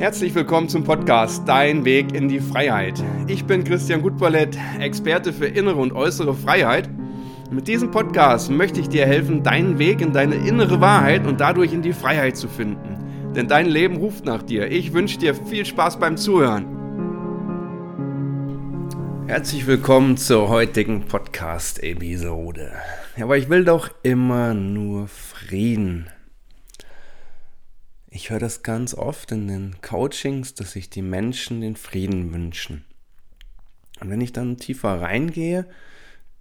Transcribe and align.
Herzlich 0.00 0.34
willkommen 0.34 0.70
zum 0.70 0.82
Podcast 0.82 1.46
Dein 1.46 1.84
Weg 1.84 2.14
in 2.14 2.26
die 2.26 2.40
Freiheit. 2.40 3.04
Ich 3.26 3.44
bin 3.44 3.64
Christian 3.64 4.00
Gutballett, 4.00 4.56
Experte 4.78 5.30
für 5.30 5.44
innere 5.44 5.76
und 5.76 5.92
äußere 5.92 6.32
Freiheit. 6.34 6.88
Mit 7.50 7.68
diesem 7.68 7.90
Podcast 7.90 8.50
möchte 8.50 8.80
ich 8.80 8.88
dir 8.88 9.04
helfen, 9.04 9.42
deinen 9.42 9.78
Weg 9.78 10.00
in 10.00 10.14
deine 10.14 10.36
innere 10.36 10.80
Wahrheit 10.80 11.26
und 11.26 11.42
dadurch 11.42 11.74
in 11.74 11.82
die 11.82 11.92
Freiheit 11.92 12.38
zu 12.38 12.48
finden. 12.48 13.34
Denn 13.36 13.46
dein 13.46 13.66
Leben 13.66 13.98
ruft 13.98 14.24
nach 14.24 14.42
dir. 14.42 14.70
Ich 14.70 14.94
wünsche 14.94 15.18
dir 15.18 15.34
viel 15.34 15.66
Spaß 15.66 15.98
beim 15.98 16.16
Zuhören. 16.16 16.64
Herzlich 19.26 19.66
willkommen 19.66 20.16
zur 20.16 20.48
heutigen 20.48 21.02
Podcast-Episode. 21.08 22.72
Aber 23.20 23.36
ich 23.36 23.50
will 23.50 23.66
doch 23.66 23.90
immer 24.02 24.54
nur 24.54 25.08
Frieden. 25.08 26.08
Ich 28.12 28.30
höre 28.30 28.40
das 28.40 28.64
ganz 28.64 28.94
oft 28.94 29.30
in 29.30 29.46
den 29.46 29.76
Coachings, 29.82 30.54
dass 30.54 30.72
sich 30.72 30.90
die 30.90 31.02
Menschen 31.02 31.60
den 31.60 31.76
Frieden 31.76 32.32
wünschen. 32.32 32.84
Und 34.00 34.10
wenn 34.10 34.20
ich 34.20 34.32
dann 34.32 34.56
tiefer 34.56 35.00
reingehe, 35.00 35.64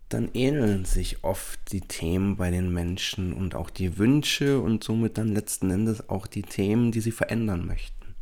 dann 0.10 0.32
ähneln 0.34 0.86
sich 0.86 1.24
oft 1.24 1.60
die 1.72 1.82
Themen 1.82 2.38
bei 2.38 2.50
den 2.50 2.74
Menschen 2.74 3.34
und 3.34 3.54
auch 3.54 3.70
die 3.70 4.00
Wünsche 4.00 4.60
und 4.60 4.84
somit 4.84 5.20
dann 5.20 5.28
letzten 5.28 5.70
Endes 5.70 6.10
auch 6.10 6.26
die 6.26 6.42
Themen, 6.42 6.92
die 6.92 7.02
sie 7.02 7.12
verändern 7.12 7.68
möchten. 7.68 8.16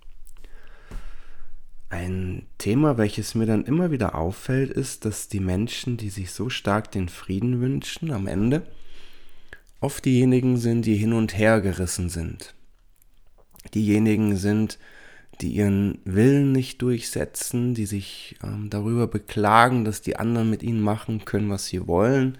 Ein 1.90 2.46
Thema, 2.58 2.98
welches 2.98 3.34
mir 3.34 3.46
dann 3.46 3.64
immer 3.64 3.92
wieder 3.92 4.16
auffällt, 4.16 4.72
ist, 4.72 5.06
dass 5.06 5.30
die 5.30 5.40
Menschen, 5.40 5.96
die 5.96 6.10
sich 6.10 6.32
so 6.32 6.50
stark 6.50 6.92
den 6.92 7.08
Frieden 7.08 7.62
wünschen, 7.62 8.12
am 8.12 8.28
Ende 8.28 8.64
oft 9.80 10.04
diejenigen 10.04 10.58
sind, 10.58 10.86
die 10.86 10.98
hin 10.98 11.14
und 11.14 11.38
her 11.38 11.62
gerissen 11.62 12.10
sind 12.10 12.54
diejenigen 13.74 14.38
sind, 14.38 14.80
die 15.42 15.50
ihren 15.50 16.00
Willen 16.04 16.52
nicht 16.52 16.82
durchsetzen, 16.82 17.74
die 17.74 17.86
sich 17.86 18.38
ähm, 18.44 18.70
darüber 18.70 19.08
beklagen, 19.08 19.86
dass 19.86 20.02
die 20.02 20.18
anderen 20.18 20.50
mit 20.50 20.64
ihnen 20.64 20.82
machen 20.82 21.26
können, 21.26 21.50
was 21.50 21.68
sie 21.68 21.88
wollen 21.88 22.38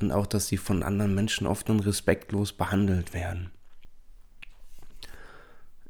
und 0.00 0.12
auch, 0.12 0.26
dass 0.26 0.46
sie 0.46 0.56
von 0.56 0.82
anderen 0.82 1.14
Menschen 1.14 1.46
oft 1.46 1.68
und 1.70 1.80
respektlos 1.80 2.52
behandelt 2.52 3.12
werden. 3.12 3.50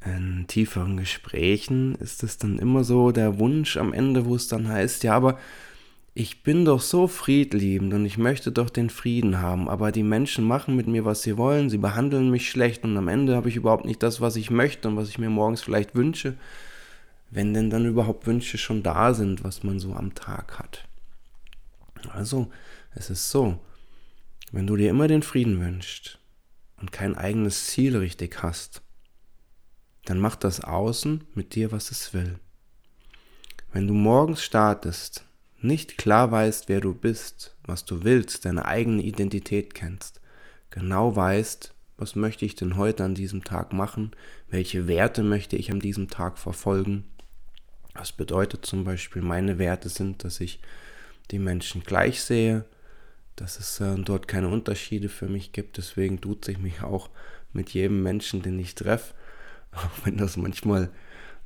In 0.05 0.47
tieferen 0.47 0.97
Gesprächen 0.97 1.95
ist 1.97 2.23
es 2.23 2.39
dann 2.39 2.59
immer 2.59 2.85
so 2.85 3.11
der 3.11 3.39
Wunsch 3.39 3.77
am 3.77 3.93
Ende, 3.93 4.25
wo 4.25 4.37
es 4.37 4.49
dann 4.49 4.69
heißt, 4.69 5.03
ja, 5.03 5.15
aber 5.15 5.39
ich 6.19 6.43
bin 6.43 6.65
doch 6.65 6.81
so 6.81 7.07
friedliebend 7.07 7.95
und 7.95 8.05
ich 8.05 8.19
möchte 8.19 8.51
doch 8.51 8.71
den 8.71 8.91
Frieden 8.91 9.39
haben, 9.41 9.69
aber 9.69 9.93
die 9.93 10.03
Menschen 10.03 10.45
machen 10.45 10.75
mit 10.75 10.89
mir, 10.89 11.05
was 11.05 11.23
sie 11.23 11.37
wollen, 11.37 11.71
sie 11.71 11.79
behandeln 11.79 12.29
mich 12.29 12.51
schlecht 12.51 12.83
und 12.83 12.97
am 12.97 13.07
Ende 13.07 13.37
habe 13.37 13.49
ich 13.49 13.55
überhaupt 13.55 13.85
nicht 13.85 14.03
das, 14.03 14.21
was 14.21 14.35
ich 14.35 14.51
möchte 14.51 14.89
und 14.89 14.97
was 14.97 15.11
ich 15.11 15.19
mir 15.19 15.31
morgens 15.31 15.63
vielleicht 15.63 15.95
wünsche, 15.95 16.37
wenn 17.31 17.55
denn 17.55 17.71
dann 17.71 17.87
überhaupt 17.87 18.27
Wünsche 18.27 18.59
schon 18.59 18.83
da 18.83 19.15
sind, 19.15 19.45
was 19.45 19.63
man 19.63 19.79
so 19.79 19.95
am 19.95 20.13
Tag 20.17 20.59
hat. 20.59 20.89
Also, 22.11 22.51
es 22.97 23.11
ist 23.11 23.31
so, 23.31 23.61
wenn 24.51 24.67
du 24.67 24.75
dir 24.75 24.91
immer 24.91 25.07
den 25.07 25.23
Frieden 25.23 25.61
wünschst 25.61 26.19
und 26.81 26.91
kein 26.91 27.17
eigenes 27.17 27.67
Ziel 27.67 27.97
richtig 27.97 28.43
hast, 28.43 28.83
dann 30.05 30.19
macht 30.19 30.43
das 30.43 30.65
Außen 30.65 31.23
mit 31.35 31.55
dir, 31.55 31.71
was 31.71 31.93
es 31.93 32.13
will. 32.13 32.41
Wenn 33.73 33.87
du 33.87 33.95
morgens 33.95 34.43
startest 34.43 35.28
nicht 35.61 35.99
klar 35.99 36.31
weißt, 36.31 36.69
wer 36.69 36.81
du 36.81 36.95
bist, 36.95 37.57
was 37.65 37.85
du 37.85 38.05
willst, 38.05 38.45
deine 38.45 38.65
eigene 38.65 39.03
Identität 39.03 39.75
kennst, 39.75 40.21
genau 40.71 41.15
weißt, 41.17 41.75
was 41.97 42.15
möchte 42.15 42.45
ich 42.45 42.55
denn 42.55 42.77
heute 42.77 43.05
an 43.05 43.15
diesem 43.15 43.43
Tag 43.43 43.73
machen, 43.73 44.13
welche 44.49 44.87
Werte 44.87 45.23
möchte 45.23 45.57
ich 45.57 45.73
an 45.73 45.81
diesem 45.81 46.09
Tag 46.09 46.39
verfolgen. 46.39 47.05
Was 47.95 48.13
bedeutet 48.13 48.65
zum 48.65 48.85
Beispiel, 48.85 49.23
meine 49.23 49.59
Werte 49.59 49.89
sind, 49.89 50.23
dass 50.23 50.41
ich 50.41 50.61
die 51.33 51.41
Menschen 51.41 51.83
gleich 51.83 52.23
sehe, 52.23 52.65
dass 53.35 53.59
es 53.59 53.81
äh, 53.81 53.97
dort 53.97 54.29
keine 54.29 54.49
Unterschiede 54.49 55.09
für 55.09 55.29
mich 55.29 55.53
gibt. 55.53 55.77
Deswegen 55.77 56.21
tut 56.21 56.45
sich 56.45 56.59
mich 56.59 56.83
auch 56.83 57.11
mit 57.53 57.71
jedem 57.71 58.03
Menschen, 58.03 58.43
den 58.43 58.59
ich 58.59 58.75
treffe, 58.77 59.15
auch 59.73 60.05
wenn 60.05 60.17
das 60.17 60.37
manchmal 60.37 60.91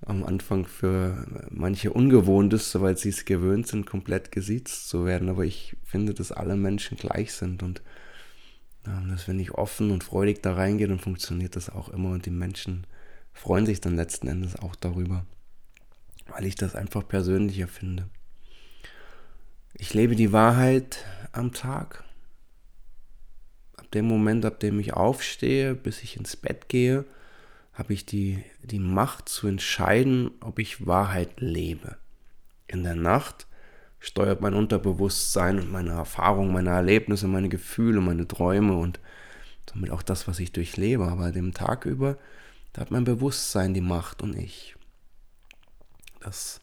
am 0.05 0.25
Anfang 0.25 0.67
für 0.67 1.27
manche 1.51 1.93
ungewohnt 1.93 2.53
ist, 2.53 2.81
weil 2.81 2.97
sie 2.97 3.11
es 3.11 3.25
gewöhnt 3.25 3.67
sind, 3.67 3.87
komplett 3.87 4.33
gesiezt 4.33 4.89
zu 4.89 5.05
werden. 5.07 5.29
Aber 5.29 5.45
ich 5.45 5.77
finde, 5.85 6.13
dass 6.15 6.33
alle 6.33 6.57
Menschen 6.57 6.97
gleich 6.97 7.33
sind 7.33 7.63
und 7.63 7.83
dass 8.85 9.29
wenn 9.29 9.39
ich 9.39 9.53
offen 9.53 9.93
und 9.93 10.03
freudig 10.03 10.43
da 10.43 10.55
reingehe, 10.55 10.89
dann 10.89 10.99
funktioniert 10.99 11.55
das 11.55 11.71
auch 11.71 11.89
immer 11.89 12.11
und 12.11 12.27
die 12.27 12.31
Menschen 12.31 12.85
freuen 13.33 13.65
sich 13.65 13.81
dann 13.81 13.95
letzten 13.95 14.27
Endes 14.27 14.57
auch 14.57 14.75
darüber, 14.75 15.25
weil 16.27 16.47
ich 16.47 16.57
das 16.57 16.75
einfach 16.75 17.07
persönlicher 17.07 17.69
finde. 17.69 18.09
Ich 19.75 19.95
lebe 19.95 20.17
die 20.17 20.33
Wahrheit 20.33 21.05
am 21.31 21.53
Tag. 21.53 22.05
Ab 23.77 23.91
dem 23.93 24.07
Moment, 24.07 24.45
ab 24.45 24.59
dem 24.59 24.81
ich 24.81 24.95
aufstehe, 24.95 25.75
bis 25.75 26.03
ich 26.03 26.17
ins 26.17 26.37
Bett 26.37 26.69
gehe, 26.69 27.05
habe 27.73 27.93
ich 27.95 28.05
die, 28.05 28.45
die 28.63 28.79
Macht 28.79 29.29
zu 29.29 29.47
entscheiden, 29.47 30.31
ob 30.41 30.59
ich 30.59 30.87
Wahrheit 30.87 31.41
lebe. 31.41 31.97
In 32.67 32.85
der 32.85 32.95
Nacht 32.95 33.47
steuert 33.99 34.41
mein 34.41 34.55
Unterbewusstsein 34.55 35.59
und 35.59 35.71
meine 35.71 35.91
Erfahrungen, 35.91 36.53
meine 36.53 36.71
Erlebnisse, 36.71 37.29
meine 37.29 37.49
Gefühle, 37.49 38.01
meine 38.01 38.27
Träume 38.27 38.77
und 38.77 39.01
somit 39.71 39.91
auch 39.91 40.03
das, 40.03 40.29
was 40.29 40.39
ich 40.39 40.53
durchlebe. 40.53 41.05
Aber 41.05 41.33
dem 41.33 41.55
Tag 41.55 41.87
über, 41.87 42.19
da 42.73 42.83
hat 42.83 42.91
mein 42.91 43.05
Bewusstsein 43.05 43.75
die 43.75 43.81
Macht 43.81 44.23
und 44.23 44.37
ich. 44.37 44.75
Dass 46.21 46.61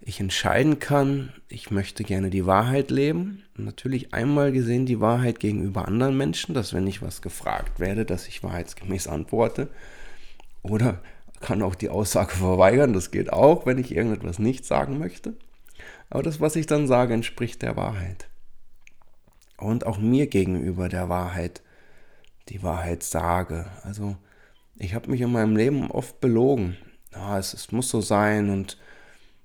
ich 0.00 0.20
entscheiden 0.20 0.78
kann, 0.80 1.32
ich 1.48 1.70
möchte 1.70 2.04
gerne 2.04 2.30
die 2.30 2.46
Wahrheit 2.46 2.90
leben. 2.90 3.44
Und 3.56 3.64
natürlich 3.64 4.12
einmal 4.12 4.52
gesehen 4.52 4.84
die 4.84 5.00
Wahrheit 5.00 5.40
gegenüber 5.40 5.86
anderen 5.86 6.16
Menschen, 6.16 6.54
dass 6.54 6.74
wenn 6.74 6.86
ich 6.86 7.02
was 7.02 7.22
gefragt 7.22 7.78
werde, 7.78 8.04
dass 8.04 8.26
ich 8.26 8.42
wahrheitsgemäß 8.42 9.06
antworte. 9.06 9.68
Oder 10.64 11.00
kann 11.40 11.62
auch 11.62 11.74
die 11.74 11.90
Aussage 11.90 12.34
verweigern, 12.34 12.94
das 12.94 13.10
geht 13.10 13.32
auch, 13.32 13.66
wenn 13.66 13.78
ich 13.78 13.94
irgendetwas 13.94 14.38
nicht 14.38 14.64
sagen 14.64 14.98
möchte. 14.98 15.34
Aber 16.08 16.22
das, 16.22 16.40
was 16.40 16.56
ich 16.56 16.66
dann 16.66 16.88
sage, 16.88 17.14
entspricht 17.14 17.62
der 17.62 17.76
Wahrheit. 17.76 18.28
Und 19.58 19.86
auch 19.86 19.98
mir 19.98 20.26
gegenüber 20.26 20.88
der 20.88 21.08
Wahrheit, 21.08 21.62
die 22.48 22.62
Wahrheit 22.62 23.02
sage. 23.02 23.66
Also 23.82 24.16
ich 24.76 24.94
habe 24.94 25.10
mich 25.10 25.20
in 25.20 25.32
meinem 25.32 25.54
Leben 25.54 25.90
oft 25.90 26.20
belogen. 26.20 26.76
Ja, 27.12 27.38
es, 27.38 27.52
es 27.52 27.70
muss 27.70 27.90
so 27.90 28.00
sein 28.00 28.48
und 28.50 28.78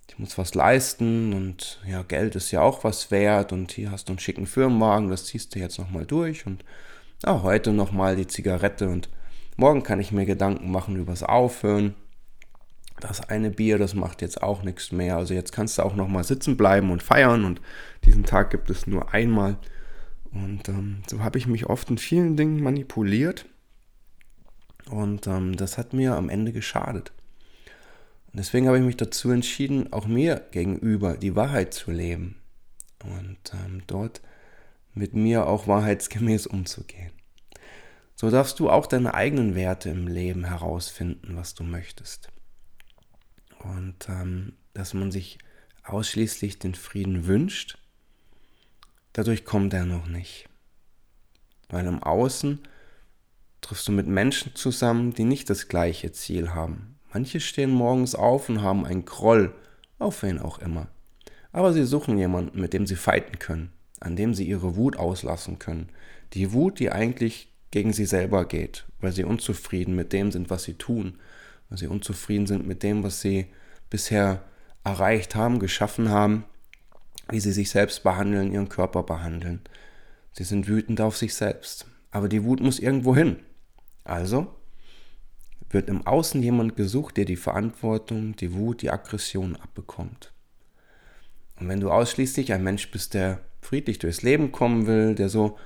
ich 0.07 0.18
muss 0.18 0.38
was 0.38 0.56
leisten 0.56 1.34
und 1.34 1.81
ja, 1.86 2.01
Geld 2.01 2.36
ist 2.36 2.51
ja 2.51 2.62
auch 2.62 2.84
was 2.84 3.12
wert 3.12 3.51
und 3.53 3.74
hier 3.74 3.91
hast 3.91 4.07
du 4.07 4.13
einen 4.13 4.19
schicken 4.19 4.47
Firmenwagen, 4.47 5.09
das 5.09 5.25
ziehst 5.25 5.53
du 5.53 5.59
jetzt 5.59 5.78
nochmal 5.78 6.06
durch 6.06 6.47
und 6.47 6.66
ja, 7.24 7.44
heute 7.44 7.74
nochmal 7.74 8.16
die 8.16 8.25
Zigarette 8.25 8.90
und 8.90 9.09
Morgen 9.59 9.84
kann 9.84 10.00
ich 10.00 10.14
mir 10.14 10.25
Gedanken 10.25 10.72
machen 10.72 10.96
übers 10.96 11.22
Aufhören. 11.22 11.94
Das 13.02 13.28
eine 13.28 13.52
Bier, 13.52 13.78
das 13.78 13.94
macht 13.94 14.22
jetzt 14.22 14.42
auch 14.42 14.64
nichts 14.64 14.94
mehr. 14.94 15.18
Also 15.18 15.34
jetzt 15.34 15.52
kannst 15.52 15.78
du 15.78 15.81
auch 15.81 15.97
noch 15.97 16.08
mal 16.08 16.24
sitzen 16.24 16.56
bleiben 16.56 16.92
und 16.92 17.03
feiern 17.03 17.44
und 17.44 17.59
diesen 18.06 18.24
Tag 18.24 18.52
gibt 18.52 18.69
es 18.69 18.88
nur 18.88 19.14
einmal. 19.14 19.58
Und 20.31 20.69
ähm, 20.69 21.02
so 21.09 21.22
habe 21.25 21.38
ich 21.38 21.46
mich 21.46 21.66
oft 21.66 21.90
in 21.90 21.98
vielen 21.98 22.38
Dingen 22.38 22.64
manipuliert 22.64 23.48
und 24.90 25.28
ähm, 25.28 25.58
das 25.58 25.78
hat 25.78 25.92
mir 25.92 26.16
am 26.16 26.30
Ende 26.30 26.53
geschadet. 26.53 27.12
Und 28.28 28.40
deswegen 28.40 28.68
habe 28.68 28.78
ich 28.78 28.86
mich 28.86 28.96
dazu 28.96 29.30
entschieden, 29.30 29.92
auch 29.92 30.08
mir 30.08 30.42
gegenüber 30.52 31.18
die 31.18 31.36
Wahrheit 31.36 31.74
zu 31.74 31.92
leben 31.92 32.38
und 33.03 33.40
ähm, 33.52 33.81
dort 33.88 34.22
mit 34.94 35.16
mir 35.16 35.48
auch 35.48 35.68
wahrheitsgemäß 35.68 36.48
umzugehen. 36.48 37.12
So 38.19 38.30
darfst 38.30 38.59
du 38.59 38.69
auch 38.69 38.86
deine 38.86 39.13
eigenen 39.13 39.56
Werte 39.56 39.89
im 39.89 40.06
Leben 40.06 40.44
herausfinden, 40.44 41.38
was 41.38 41.54
du 41.54 41.63
möchtest. 41.63 42.27
Und 43.60 44.10
ähm, 44.10 44.57
dass 44.74 44.94
man 44.94 45.10
sich 45.10 45.38
ausschließlich 45.86 46.60
den 46.60 46.75
Frieden 46.75 47.27
wünscht, 47.27 47.77
dadurch 49.13 49.45
kommt 49.45 49.74
er 49.74 49.86
noch 49.86 50.07
nicht. 50.07 50.50
Weil 51.69 51.86
im 51.86 52.04
Außen 52.04 52.60
triffst 53.62 53.88
du 53.88 53.94
mit 53.94 54.07
Menschen 54.07 54.54
zusammen, 54.54 55.13
die 55.13 55.24
nicht 55.24 55.50
das 55.50 55.69
gleiche 55.69 56.12
Ziel 56.12 56.54
haben. 56.54 57.00
Manche 57.13 57.39
stehen 57.39 57.71
morgens 57.71 58.16
auf 58.16 58.50
und 58.50 58.62
haben 58.62 58.86
einen 58.86 59.06
Groll, 59.06 59.56
auf 59.98 60.24
wen 60.24 60.39
auch 60.39 60.60
immer. 60.60 60.89
Aber 61.54 61.71
sie 61.71 61.86
suchen 61.86 62.18
jemanden, 62.18 62.60
mit 62.60 62.74
dem 62.74 62.86
sie 62.86 62.98
fighten 62.98 63.39
können, 63.39 63.71
an 64.01 64.18
dem 64.18 64.33
sie 64.33 64.45
ihre 64.45 64.75
Wut 64.75 64.98
auslassen 64.98 65.57
können. 65.57 65.88
Die 66.33 66.51
Wut, 66.51 66.80
die 66.80 66.92
eigentlich 66.92 67.49
gegen 67.71 67.94
sie 67.94 68.06
selber 68.06 68.45
geht, 68.45 68.86
weil 69.00 69.12
sie 69.12 69.24
unzufrieden 69.24 69.95
mit 69.95 70.13
dem 70.13 70.31
sind, 70.31 70.50
was 70.50 70.63
sie 70.63 70.74
tun, 70.75 71.19
weil 71.69 71.77
sie 71.77 71.88
unzufrieden 71.88 72.48
sind 72.48 72.68
mit 72.68 72.83
dem, 72.83 73.04
was 73.04 73.21
sie 73.21 73.48
bisher 73.89 74.44
erreicht 74.83 75.36
haben, 75.36 75.60
geschaffen 75.60 76.10
haben, 76.10 76.45
wie 77.30 77.39
sie 77.39 77.51
sich 77.51 77.69
selbst 77.69 78.04
behandeln, 78.04 78.51
ihren 78.51 78.69
Körper 78.69 79.04
behandeln. 79.04 79.62
Sie 80.33 80.44
sind 80.44 80.68
wütend 80.68 81.01
auf 81.01 81.18
sich 81.18 81.36
selbst. 81.36 81.86
Aber 82.12 82.27
die 82.27 82.44
Wut 82.44 82.60
muss 82.60 82.80
irgendwo 82.80 83.16
hin. 83.16 83.38
Also 84.04 84.56
wird 85.69 85.88
im 85.88 86.06
Außen 86.07 86.42
jemand 86.42 86.75
gesucht, 86.75 87.18
der 87.18 87.25
die 87.25 87.36
Verantwortung, 87.36 88.36
die 88.36 88.54
Wut, 88.54 88.81
die 88.81 88.89
Aggression 88.89 89.56
abbekommt. 89.56 90.33
Und 91.60 91.68
wenn 91.68 91.80
du 91.80 91.92
ausschließlich 91.92 92.54
ein 92.54 92.63
Mensch 92.63 92.89
bist, 92.89 93.13
der 93.13 93.42
friedlich 93.62 94.00
durchs 94.00 94.24
Leben 94.24 94.51
kommen 94.51 94.88
will, 94.88 95.13
der 95.13 95.30
so 95.30 95.57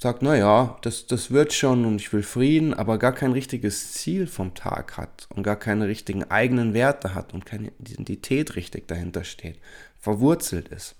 sagt, 0.00 0.22
naja, 0.22 0.78
das, 0.82 1.06
das 1.06 1.30
wird 1.30 1.52
schon 1.52 1.84
und 1.84 2.00
ich 2.00 2.12
will 2.12 2.22
Frieden, 2.22 2.72
aber 2.72 2.98
gar 2.98 3.12
kein 3.12 3.32
richtiges 3.32 3.92
Ziel 3.92 4.26
vom 4.26 4.54
Tag 4.54 4.96
hat 4.96 5.26
und 5.34 5.42
gar 5.42 5.56
keine 5.56 5.88
richtigen 5.88 6.24
eigenen 6.24 6.72
Werte 6.72 7.14
hat 7.14 7.34
und 7.34 7.44
keine 7.44 7.72
Identität 7.80 8.54
richtig 8.54 8.86
dahinter 8.86 9.24
steht, 9.24 9.58
verwurzelt 9.98 10.68
ist, 10.68 10.94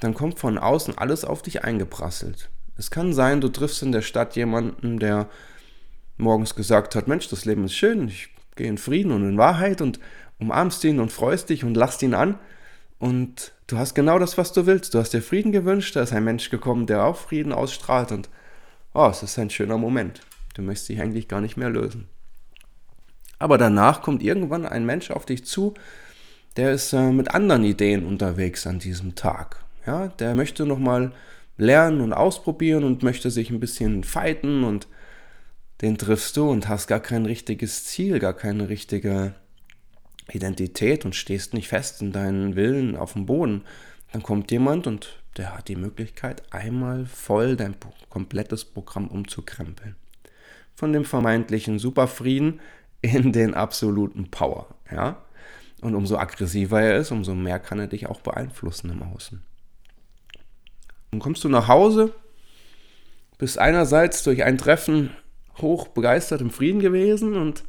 dann 0.00 0.14
kommt 0.14 0.38
von 0.38 0.58
außen 0.58 0.98
alles 0.98 1.24
auf 1.24 1.42
dich 1.42 1.64
eingeprasselt. 1.64 2.50
Es 2.76 2.90
kann 2.90 3.12
sein, 3.12 3.40
du 3.40 3.48
triffst 3.48 3.82
in 3.82 3.92
der 3.92 4.02
Stadt 4.02 4.36
jemanden, 4.36 4.98
der 4.98 5.28
morgens 6.18 6.54
gesagt 6.54 6.94
hat, 6.94 7.08
Mensch, 7.08 7.28
das 7.28 7.46
Leben 7.46 7.64
ist 7.64 7.74
schön, 7.74 8.08
ich 8.08 8.28
gehe 8.56 8.68
in 8.68 8.78
Frieden 8.78 9.12
und 9.12 9.26
in 9.26 9.38
Wahrheit 9.38 9.80
und 9.80 9.98
umarmst 10.38 10.84
ihn 10.84 11.00
und 11.00 11.12
freust 11.12 11.48
dich 11.48 11.64
und 11.64 11.74
lachst 11.74 12.02
ihn 12.02 12.14
an 12.14 12.38
und 13.00 13.52
du 13.66 13.78
hast 13.78 13.94
genau 13.94 14.18
das, 14.18 14.38
was 14.38 14.52
du 14.52 14.66
willst. 14.66 14.94
Du 14.94 14.98
hast 14.98 15.12
dir 15.12 15.22
Frieden 15.22 15.50
gewünscht, 15.50 15.96
da 15.96 16.02
ist 16.02 16.12
ein 16.12 16.22
Mensch 16.22 16.50
gekommen, 16.50 16.86
der 16.86 17.04
auch 17.04 17.16
Frieden 17.16 17.52
ausstrahlt 17.52 18.12
und 18.12 18.28
oh, 18.94 19.08
es 19.10 19.22
ist 19.22 19.38
ein 19.38 19.50
schöner 19.50 19.78
Moment. 19.78 20.20
Du 20.54 20.62
möchtest 20.62 20.90
dich 20.90 21.00
eigentlich 21.00 21.26
gar 21.26 21.40
nicht 21.40 21.56
mehr 21.56 21.70
lösen. 21.70 22.08
Aber 23.38 23.56
danach 23.56 24.02
kommt 24.02 24.22
irgendwann 24.22 24.66
ein 24.66 24.84
Mensch 24.84 25.10
auf 25.10 25.24
dich 25.24 25.46
zu, 25.46 25.74
der 26.56 26.72
ist 26.72 26.92
äh, 26.92 27.10
mit 27.10 27.34
anderen 27.34 27.64
Ideen 27.64 28.04
unterwegs 28.04 28.66
an 28.66 28.78
diesem 28.78 29.14
Tag. 29.14 29.64
Ja, 29.86 30.08
der 30.08 30.36
möchte 30.36 30.66
nochmal 30.66 31.12
lernen 31.56 32.02
und 32.02 32.12
ausprobieren 32.12 32.84
und 32.84 33.02
möchte 33.02 33.30
sich 33.30 33.48
ein 33.48 33.60
bisschen 33.60 34.04
fighten 34.04 34.62
und 34.62 34.88
den 35.80 35.96
triffst 35.96 36.36
du 36.36 36.50
und 36.50 36.68
hast 36.68 36.86
gar 36.86 37.00
kein 37.00 37.24
richtiges 37.24 37.86
Ziel, 37.86 38.18
gar 38.18 38.34
keine 38.34 38.68
richtige 38.68 39.34
Identität 40.32 41.04
und 41.04 41.14
stehst 41.14 41.54
nicht 41.54 41.68
fest 41.68 42.02
in 42.02 42.12
deinen 42.12 42.56
Willen 42.56 42.96
auf 42.96 43.14
dem 43.14 43.26
Boden, 43.26 43.62
dann 44.12 44.22
kommt 44.22 44.50
jemand 44.50 44.86
und 44.86 45.20
der 45.36 45.56
hat 45.56 45.68
die 45.68 45.76
Möglichkeit, 45.76 46.42
einmal 46.52 47.06
voll 47.06 47.56
dein 47.56 47.76
komplettes 48.08 48.64
Programm 48.64 49.08
umzukrempeln. 49.08 49.96
Von 50.74 50.92
dem 50.92 51.04
vermeintlichen 51.04 51.78
Superfrieden 51.78 52.60
in 53.00 53.32
den 53.32 53.54
absoluten 53.54 54.30
Power. 54.30 54.74
Ja? 54.90 55.22
Und 55.80 55.94
umso 55.94 56.16
aggressiver 56.16 56.80
er 56.80 56.98
ist, 56.98 57.10
umso 57.10 57.34
mehr 57.34 57.58
kann 57.58 57.78
er 57.78 57.86
dich 57.86 58.06
auch 58.06 58.20
beeinflussen 58.20 58.90
im 58.90 59.02
Außen. 59.02 59.42
Dann 61.10 61.20
kommst 61.20 61.44
du 61.44 61.48
nach 61.48 61.68
Hause, 61.68 62.12
bist 63.38 63.58
einerseits 63.58 64.22
durch 64.22 64.44
ein 64.44 64.58
Treffen 64.58 65.10
hoch 65.58 65.88
begeistert 65.88 66.40
im 66.40 66.50
Frieden 66.50 66.80
gewesen 66.80 67.34
und 67.34 67.64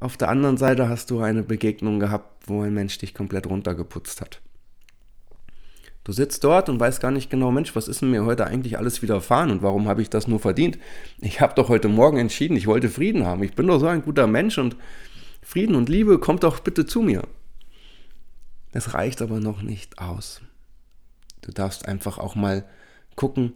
auf 0.00 0.16
der 0.16 0.28
anderen 0.28 0.56
Seite 0.56 0.88
hast 0.88 1.10
du 1.10 1.20
eine 1.20 1.42
Begegnung 1.42 1.98
gehabt, 1.98 2.48
wo 2.48 2.62
ein 2.62 2.74
Mensch 2.74 2.98
dich 2.98 3.14
komplett 3.14 3.46
runtergeputzt 3.46 4.20
hat. 4.20 4.40
Du 6.04 6.12
sitzt 6.12 6.42
dort 6.44 6.68
und 6.70 6.80
weißt 6.80 7.00
gar 7.00 7.10
nicht 7.10 7.28
genau, 7.28 7.50
Mensch, 7.50 7.76
was 7.76 7.86
ist 7.86 8.00
mir 8.00 8.24
heute 8.24 8.46
eigentlich 8.46 8.78
alles 8.78 9.02
widerfahren 9.02 9.50
und 9.50 9.62
warum 9.62 9.88
habe 9.88 10.00
ich 10.00 10.08
das 10.08 10.26
nur 10.26 10.40
verdient? 10.40 10.78
Ich 11.20 11.40
habe 11.40 11.54
doch 11.54 11.68
heute 11.68 11.88
Morgen 11.88 12.16
entschieden, 12.16 12.56
ich 12.56 12.66
wollte 12.66 12.88
Frieden 12.88 13.26
haben. 13.26 13.42
Ich 13.42 13.54
bin 13.54 13.66
doch 13.66 13.78
so 13.78 13.86
ein 13.88 14.02
guter 14.02 14.26
Mensch 14.26 14.56
und 14.56 14.76
Frieden 15.42 15.74
und 15.74 15.88
Liebe 15.88 16.18
kommt 16.18 16.44
doch 16.44 16.60
bitte 16.60 16.86
zu 16.86 17.02
mir. 17.02 17.22
Es 18.72 18.94
reicht 18.94 19.20
aber 19.20 19.40
noch 19.40 19.60
nicht 19.60 19.98
aus. 19.98 20.40
Du 21.42 21.52
darfst 21.52 21.86
einfach 21.86 22.18
auch 22.18 22.34
mal 22.34 22.64
gucken, 23.14 23.52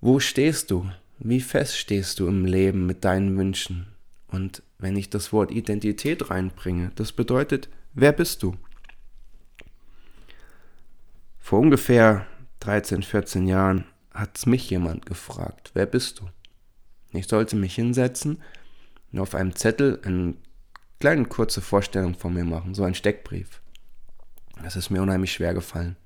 wo 0.00 0.18
stehst 0.18 0.70
du? 0.70 0.90
Wie 1.18 1.40
fest 1.40 1.76
stehst 1.76 2.18
du 2.18 2.26
im 2.26 2.44
Leben 2.44 2.86
mit 2.86 3.04
deinen 3.04 3.36
Wünschen? 3.36 3.86
Und 4.26 4.62
wenn 4.82 4.96
ich 4.96 5.10
das 5.10 5.32
Wort 5.32 5.50
Identität 5.52 6.28
reinbringe, 6.28 6.90
das 6.96 7.12
bedeutet, 7.12 7.68
wer 7.94 8.12
bist 8.12 8.42
du? 8.42 8.56
Vor 11.38 11.60
ungefähr 11.60 12.26
13, 12.60 13.02
14 13.02 13.46
Jahren 13.46 13.84
hat 14.12 14.46
mich 14.46 14.68
jemand 14.68 15.06
gefragt, 15.06 15.70
wer 15.74 15.86
bist 15.86 16.20
du? 16.20 16.28
Ich 17.12 17.28
sollte 17.28 17.56
mich 17.56 17.74
hinsetzen 17.74 18.42
und 19.12 19.20
auf 19.20 19.34
einem 19.34 19.54
Zettel 19.54 20.00
eine 20.04 20.34
kleine 20.98 21.26
kurze 21.26 21.60
Vorstellung 21.60 22.14
von 22.14 22.34
mir 22.34 22.44
machen, 22.44 22.74
so 22.74 22.82
ein 22.84 22.94
Steckbrief. 22.94 23.60
Das 24.62 24.76
ist 24.76 24.90
mir 24.90 25.02
unheimlich 25.02 25.32
schwer 25.32 25.54
gefallen. 25.54 25.96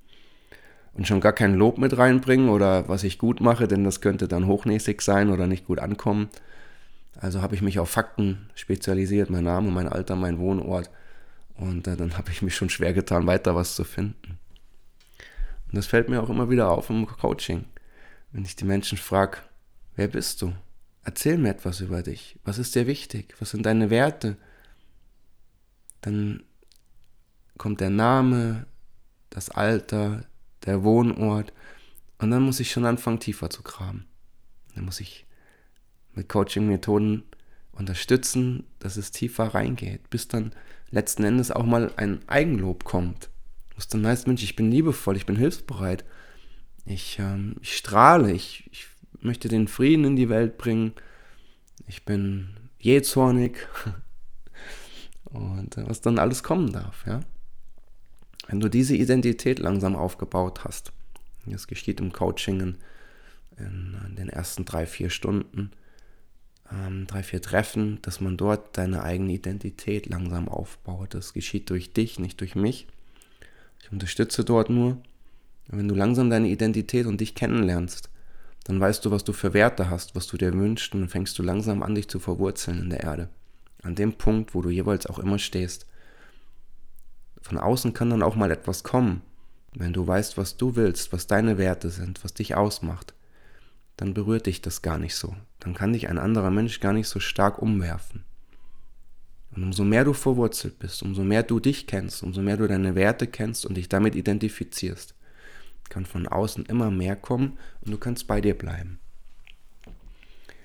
Und 0.95 1.07
schon 1.07 1.21
gar 1.21 1.33
kein 1.33 1.55
Lob 1.55 1.79
mit 1.79 1.97
reinbringen 1.97 2.49
oder 2.49 2.89
was 2.89 3.05
ich 3.05 3.19
gut 3.19 3.41
mache, 3.41 3.69
denn 3.69 3.85
das 3.85 4.01
könnte 4.01 4.29
dann 4.29 4.47
hochnäsig 4.47 5.03
sein 5.03 5.31
oder 5.31 5.47
nicht 5.47 5.67
gut 5.67 5.79
ankommen. 5.79 6.29
Also 7.21 7.43
habe 7.43 7.55
ich 7.55 7.63
mich 7.63 7.79
auf 7.79 7.91
Fakten 7.91 8.51
spezialisiert, 8.55 9.31
mein 9.31 9.45
Name, 9.45 9.71
mein 9.71 9.89
Alter, 9.89 10.17
mein 10.17 10.39
Wohnort. 10.39 10.91
Und 11.55 11.87
äh, 11.87 11.97
dann 11.97 12.17
habe 12.19 12.31
ich 12.31 12.43
mich 12.43 12.55
schon 12.55 12.69
schwer 12.69 12.93
getan, 12.93 13.27
weiter 13.27 13.55
was 13.55 13.75
zu 13.75 13.85
finden. 13.85 14.39
Und 15.69 15.75
das 15.75 15.87
fällt 15.87 16.09
mir 16.09 16.23
auch 16.23 16.29
immer 16.29 16.51
wieder 16.51 16.71
auf 16.71 16.91
im 16.91 17.07
Coaching. 17.07 17.65
Wenn 18.33 18.45
ich 18.45 18.57
die 18.57 18.65
Menschen 18.65 18.99
frage, 18.99 19.39
wer 19.95 20.09
bist 20.09 20.43
du? 20.43 20.53
Erzähl 21.05 21.39
mir 21.39 21.51
etwas 21.51 21.81
über 21.81 22.03
dich. 22.03 22.39
Was 22.45 22.59
ist 22.59 22.75
dir 22.75 22.87
wichtig? 22.87 23.35
Was 23.39 23.51
sind 23.51 23.65
deine 23.65 23.91
Werte? 23.91 24.37
Dann 26.03 26.43
kommt 27.57 27.81
der 27.81 27.91
Name, 27.91 28.67
das 29.31 29.51
Alter, 29.51 30.25
der 30.65 30.85
Wohnort. 30.85 31.53
Und 32.19 32.31
dann 32.31 32.43
muss 32.43 32.61
ich 32.61 32.71
schon 32.71 32.85
anfangen, 32.85 33.21
tiefer 33.21 33.51
zu 33.51 33.63
graben. 33.63 34.07
Dann 34.75 34.85
muss 34.85 35.01
ich 35.01 35.26
mit 36.17 36.29
Coaching-Methoden 36.29 37.23
unterstützen, 37.73 38.65
dass 38.79 38.97
es 38.97 39.13
tiefer 39.13 39.55
reingeht, 39.55 40.11
bis 40.11 40.29
dann 40.29 40.53
letzten 40.91 41.25
Endes 41.25 41.51
auch 41.51 41.65
mal 41.65 41.93
ein 41.97 42.21
Eigenlob 42.27 42.85
kommt. 42.85 43.29
Was 43.75 43.89
dann 43.89 44.07
heißt, 44.07 44.27
Mensch, 44.27 44.43
ich 44.43 44.57
bin 44.57 44.71
liebevoll, 44.71 45.17
ich 45.17 45.27
bin 45.27 45.37
hilfsbereit, 45.37 46.05
ich, 46.87 47.19
ähm, 47.19 47.57
ich 47.61 47.77
strahle, 47.77 48.33
ich, 48.33 48.69
ich 48.73 48.87
möchte 49.21 49.49
den 49.49 49.69
Frieden 49.69 50.05
in 50.05 50.17
die 50.17 50.29
Welt 50.29 50.57
bringen, 50.57 50.93
ich 51.87 52.05
bin 52.05 52.49
jähzornig 52.79 53.59
und 55.25 55.77
äh, 55.77 55.87
was 55.87 56.01
dann 56.01 56.19
alles 56.19 56.43
kommen 56.43 56.73
darf, 56.73 57.07
ja. 57.07 57.21
Wenn 58.49 58.61
du 58.61 58.69
diese 58.69 58.95
Identität 58.95 59.59
langsam 59.59 59.97
aufgebaut 59.97 60.65
hast, 60.65 60.93
das 61.47 61.67
geschieht 61.67 62.01
im 62.01 62.13
Coaching 62.13 62.61
in, 62.61 62.77
in 63.59 64.15
den 64.17 64.29
ersten 64.29 64.65
drei, 64.65 64.87
vier 64.87 65.11
Stunden, 65.11 65.73
ähm, 66.73 67.07
drei, 67.07 67.23
vier 67.23 67.43
Treffen, 67.43 67.99
dass 68.03 68.21
man 68.21 68.37
dort 68.37 68.77
deine 68.77 69.03
eigene 69.03 69.33
Identität 69.33 70.07
langsam 70.07 70.49
aufbaut. 70.49 71.15
Das 71.15 71.33
geschieht 71.33 71.71
durch 71.71 71.93
dich, 71.93 72.19
nicht 72.19 72.41
durch 72.41 72.55
mich. 72.55 72.87
Ich 73.83 73.93
unterstütze 73.93 74.45
dort 74.45 74.71
nur. 74.71 74.99
Wenn 75.69 75.89
du 75.89 75.95
langsam 75.95 76.31
deine 76.31 76.49
Identität 76.49 77.07
und 77.07 77.21
dich 77.21 77.35
kennenlernst, 77.35 78.09
dann 78.65 78.81
weißt 78.81 79.05
du, 79.05 79.11
was 79.11 79.25
du 79.25 79.33
für 79.33 79.55
Werte 79.55 79.91
hast, 79.91 80.15
was 80.15 80.27
du 80.27 80.37
dir 80.37 80.53
wünschst 80.53 80.95
und 80.95 81.09
fängst 81.09 81.39
du 81.39 81.43
langsam 81.43 81.83
an, 81.83 81.95
dich 81.95 82.09
zu 82.09 82.19
verwurzeln 82.19 82.81
in 82.81 82.91
der 82.91 83.01
Erde. 83.01 83.29
An 83.83 83.95
dem 83.95 84.15
Punkt, 84.15 84.55
wo 84.55 84.63
du 84.63 84.71
jeweils 84.71 85.07
auch 85.07 85.19
immer 85.19 85.39
stehst. 85.39 85.87
Von 87.43 87.59
außen 87.59 87.95
kann 87.95 88.11
dann 88.11 88.23
auch 88.23 88.35
mal 88.35 88.51
etwas 88.51 88.83
kommen, 88.83 89.23
wenn 89.75 89.93
du 89.93 90.07
weißt, 90.07 90.37
was 90.37 90.57
du 90.57 90.75
willst, 90.75 91.13
was 91.13 91.27
deine 91.27 91.59
Werte 91.59 91.91
sind, 91.91 92.25
was 92.25 92.35
dich 92.35 92.55
ausmacht 92.55 93.16
dann 93.97 94.15
berührt 94.15 94.47
dich 94.47 94.61
das 94.61 94.83
gar 94.83 94.99
nicht 94.99 95.15
so. 95.15 95.35
Dann 95.61 95.75
kann 95.75 95.93
dich 95.93 96.09
ein 96.09 96.19
anderer 96.19 96.51
Mensch 96.51 96.81
gar 96.81 96.93
nicht 96.93 97.09
so 97.09 97.21
stark 97.21 97.61
umwerfen. 97.61 98.25
Und 99.55 99.63
umso 99.63 99.85
mehr 99.85 100.05
du 100.05 100.13
verwurzelt 100.13 100.79
bist, 100.79 101.03
umso 101.03 101.23
mehr 101.25 101.43
du 101.43 101.61
dich 101.61 101.87
kennst, 101.87 102.23
umso 102.23 102.43
mehr 102.43 102.59
du 102.59 102.69
deine 102.69 102.95
Werte 102.95 103.27
kennst 103.27 103.65
und 103.65 103.77
dich 103.77 103.89
damit 103.89 104.15
identifizierst, 104.15 105.15
kann 105.89 106.05
von 106.05 106.29
außen 106.29 106.67
immer 106.67 106.91
mehr 106.91 107.17
kommen 107.17 107.59
und 107.81 107.93
du 107.93 107.99
kannst 107.99 108.27
bei 108.27 108.41
dir 108.41 108.57
bleiben. 108.57 108.99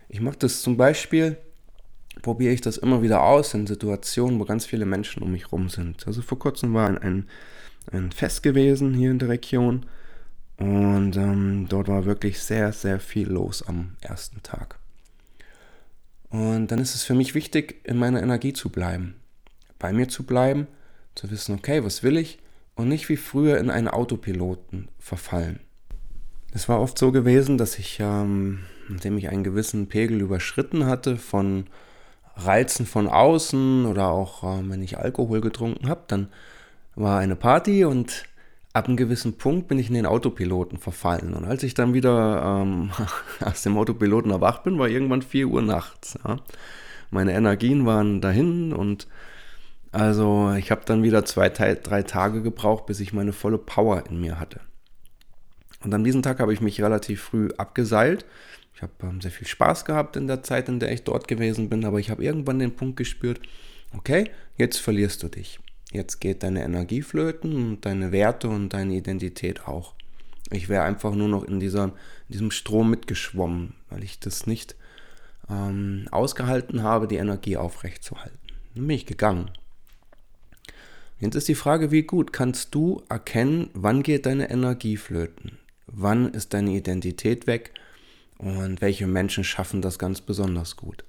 Ich 0.09 0.19
mache 0.19 0.37
das 0.39 0.61
zum 0.61 0.75
Beispiel, 0.75 1.37
probiere 2.21 2.53
ich 2.53 2.59
das 2.59 2.77
immer 2.77 3.01
wieder 3.01 3.23
aus 3.23 3.53
in 3.53 3.65
Situationen, 3.65 4.39
wo 4.39 4.45
ganz 4.45 4.65
viele 4.65 4.85
Menschen 4.85 5.23
um 5.23 5.31
mich 5.31 5.53
rum 5.53 5.69
sind. 5.69 6.05
Also 6.05 6.21
vor 6.21 6.37
kurzem 6.37 6.73
war 6.73 7.01
ein, 7.01 7.29
ein 7.91 8.11
Fest 8.11 8.43
gewesen 8.43 8.93
hier 8.93 9.11
in 9.11 9.19
der 9.19 9.29
Region 9.29 9.85
und 10.61 11.17
ähm, 11.17 11.65
dort 11.67 11.87
war 11.87 12.05
wirklich 12.05 12.39
sehr, 12.39 12.71
sehr 12.71 12.99
viel 12.99 13.27
los 13.27 13.63
am 13.63 13.95
ersten 13.99 14.43
Tag. 14.43 14.77
Und 16.29 16.67
dann 16.67 16.77
ist 16.77 16.93
es 16.93 17.03
für 17.03 17.15
mich 17.15 17.33
wichtig, 17.33 17.81
in 17.83 17.97
meiner 17.97 18.21
Energie 18.21 18.53
zu 18.53 18.69
bleiben. 18.69 19.15
Bei 19.79 19.91
mir 19.91 20.07
zu 20.07 20.23
bleiben, 20.23 20.67
zu 21.15 21.31
wissen, 21.31 21.55
okay, 21.55 21.83
was 21.83 22.03
will 22.03 22.15
ich? 22.15 22.37
Und 22.75 22.89
nicht 22.89 23.09
wie 23.09 23.17
früher 23.17 23.57
in 23.57 23.71
einen 23.71 23.87
Autopiloten 23.87 24.87
verfallen. 24.99 25.59
Es 26.53 26.69
war 26.69 26.79
oft 26.79 26.95
so 26.95 27.11
gewesen, 27.11 27.57
dass 27.57 27.79
ich, 27.79 27.99
ähm, 27.99 28.59
nachdem 28.87 29.17
ich 29.17 29.29
einen 29.29 29.43
gewissen 29.43 29.87
Pegel 29.87 30.21
überschritten 30.21 30.85
hatte 30.85 31.17
von 31.17 31.65
Reizen 32.35 32.85
von 32.85 33.07
außen 33.07 33.87
oder 33.87 34.09
auch 34.09 34.43
äh, 34.43 34.69
wenn 34.69 34.83
ich 34.83 34.99
Alkohol 34.99 35.41
getrunken 35.41 35.89
habe, 35.89 36.03
dann 36.07 36.27
war 36.93 37.19
eine 37.19 37.35
Party 37.35 37.83
und 37.83 38.25
ab 38.73 38.87
einem 38.87 38.97
gewissen 38.97 39.37
Punkt 39.37 39.67
bin 39.67 39.79
ich 39.79 39.87
in 39.87 39.95
den 39.95 40.05
Autopiloten 40.05 40.77
verfallen. 40.77 41.33
Und 41.33 41.45
als 41.45 41.63
ich 41.63 41.73
dann 41.73 41.93
wieder 41.93 42.61
ähm, 42.61 42.91
aus 43.45 43.63
dem 43.63 43.77
Autopiloten 43.77 44.31
erwacht 44.31 44.63
bin, 44.63 44.79
war 44.79 44.87
irgendwann 44.87 45.21
4 45.21 45.47
Uhr 45.47 45.61
nachts. 45.61 46.17
Ja. 46.25 46.37
meine 47.09 47.33
Energien 47.33 47.85
waren 47.85 48.21
dahin 48.21 48.73
und 48.73 49.07
also 49.91 50.53
ich 50.57 50.71
habe 50.71 50.81
dann 50.85 51.03
wieder 51.03 51.25
zwei, 51.25 51.49
drei 51.49 52.03
Tage 52.03 52.41
gebraucht, 52.41 52.85
bis 52.85 53.01
ich 53.01 53.11
meine 53.11 53.33
volle 53.33 53.57
Power 53.57 54.03
in 54.09 54.21
mir 54.21 54.39
hatte. 54.39 54.61
Und 55.83 55.93
an 55.93 56.03
diesem 56.03 56.21
Tag 56.21 56.39
habe 56.39 56.53
ich 56.53 56.61
mich 56.61 56.81
relativ 56.81 57.21
früh 57.21 57.49
abgeseilt. 57.57 58.25
Ich 58.73 58.81
habe 58.81 58.93
ähm, 59.03 59.19
sehr 59.19 59.31
viel 59.31 59.47
Spaß 59.47 59.83
gehabt 59.83 60.15
in 60.15 60.27
der 60.27 60.43
Zeit, 60.43 60.69
in 60.69 60.79
der 60.79 60.91
ich 60.91 61.03
dort 61.03 61.27
gewesen 61.27 61.69
bin, 61.69 61.83
aber 61.83 61.99
ich 61.99 62.09
habe 62.09 62.23
irgendwann 62.23 62.59
den 62.59 62.75
Punkt 62.75 62.95
gespürt, 62.97 63.41
okay, 63.95 64.31
jetzt 64.57 64.77
verlierst 64.77 65.23
du 65.23 65.27
dich. 65.27 65.59
Jetzt 65.91 66.21
geht 66.21 66.43
deine 66.43 66.63
Energie 66.63 67.01
flöten 67.01 67.53
und 67.53 67.85
deine 67.85 68.11
Werte 68.11 68.47
und 68.47 68.69
deine 68.69 68.95
Identität 68.95 69.67
auch. 69.67 69.93
Ich 70.49 70.69
wäre 70.69 70.83
einfach 70.83 71.13
nur 71.13 71.27
noch 71.27 71.43
in, 71.43 71.59
dieser, 71.59 71.85
in 71.85 71.91
diesem 72.33 72.51
Strom 72.51 72.89
mitgeschwommen, 72.89 73.75
weil 73.89 74.03
ich 74.03 74.19
das 74.19 74.47
nicht 74.47 74.75
ähm, 75.49 76.07
ausgehalten 76.11 76.83
habe, 76.83 77.07
die 77.07 77.17
Energie 77.17 77.57
aufrechtzuerhalten. 77.57 78.39
Dann 78.75 78.87
bin 78.87 78.95
ich 78.95 79.05
gegangen. 79.05 79.51
Jetzt 81.19 81.35
ist 81.35 81.47
die 81.47 81.55
Frage, 81.55 81.91
wie 81.91 82.03
gut 82.03 82.33
kannst 82.33 82.73
du 82.73 83.03
erkennen, 83.07 83.69
wann 83.73 84.01
geht 84.01 84.25
deine 84.25 84.49
Energie 84.49 84.97
flöten? 84.97 85.59
Wann 85.87 86.33
ist 86.33 86.53
deine 86.53 86.71
Identität 86.71 87.47
weg? 87.47 87.73
Und 88.37 88.81
welche 88.81 89.05
Menschen 89.05 89.43
schaffen 89.43 89.81
das 89.81 89.99
ganz 89.99 90.19
besonders 90.21 90.77
gut? 90.77 91.03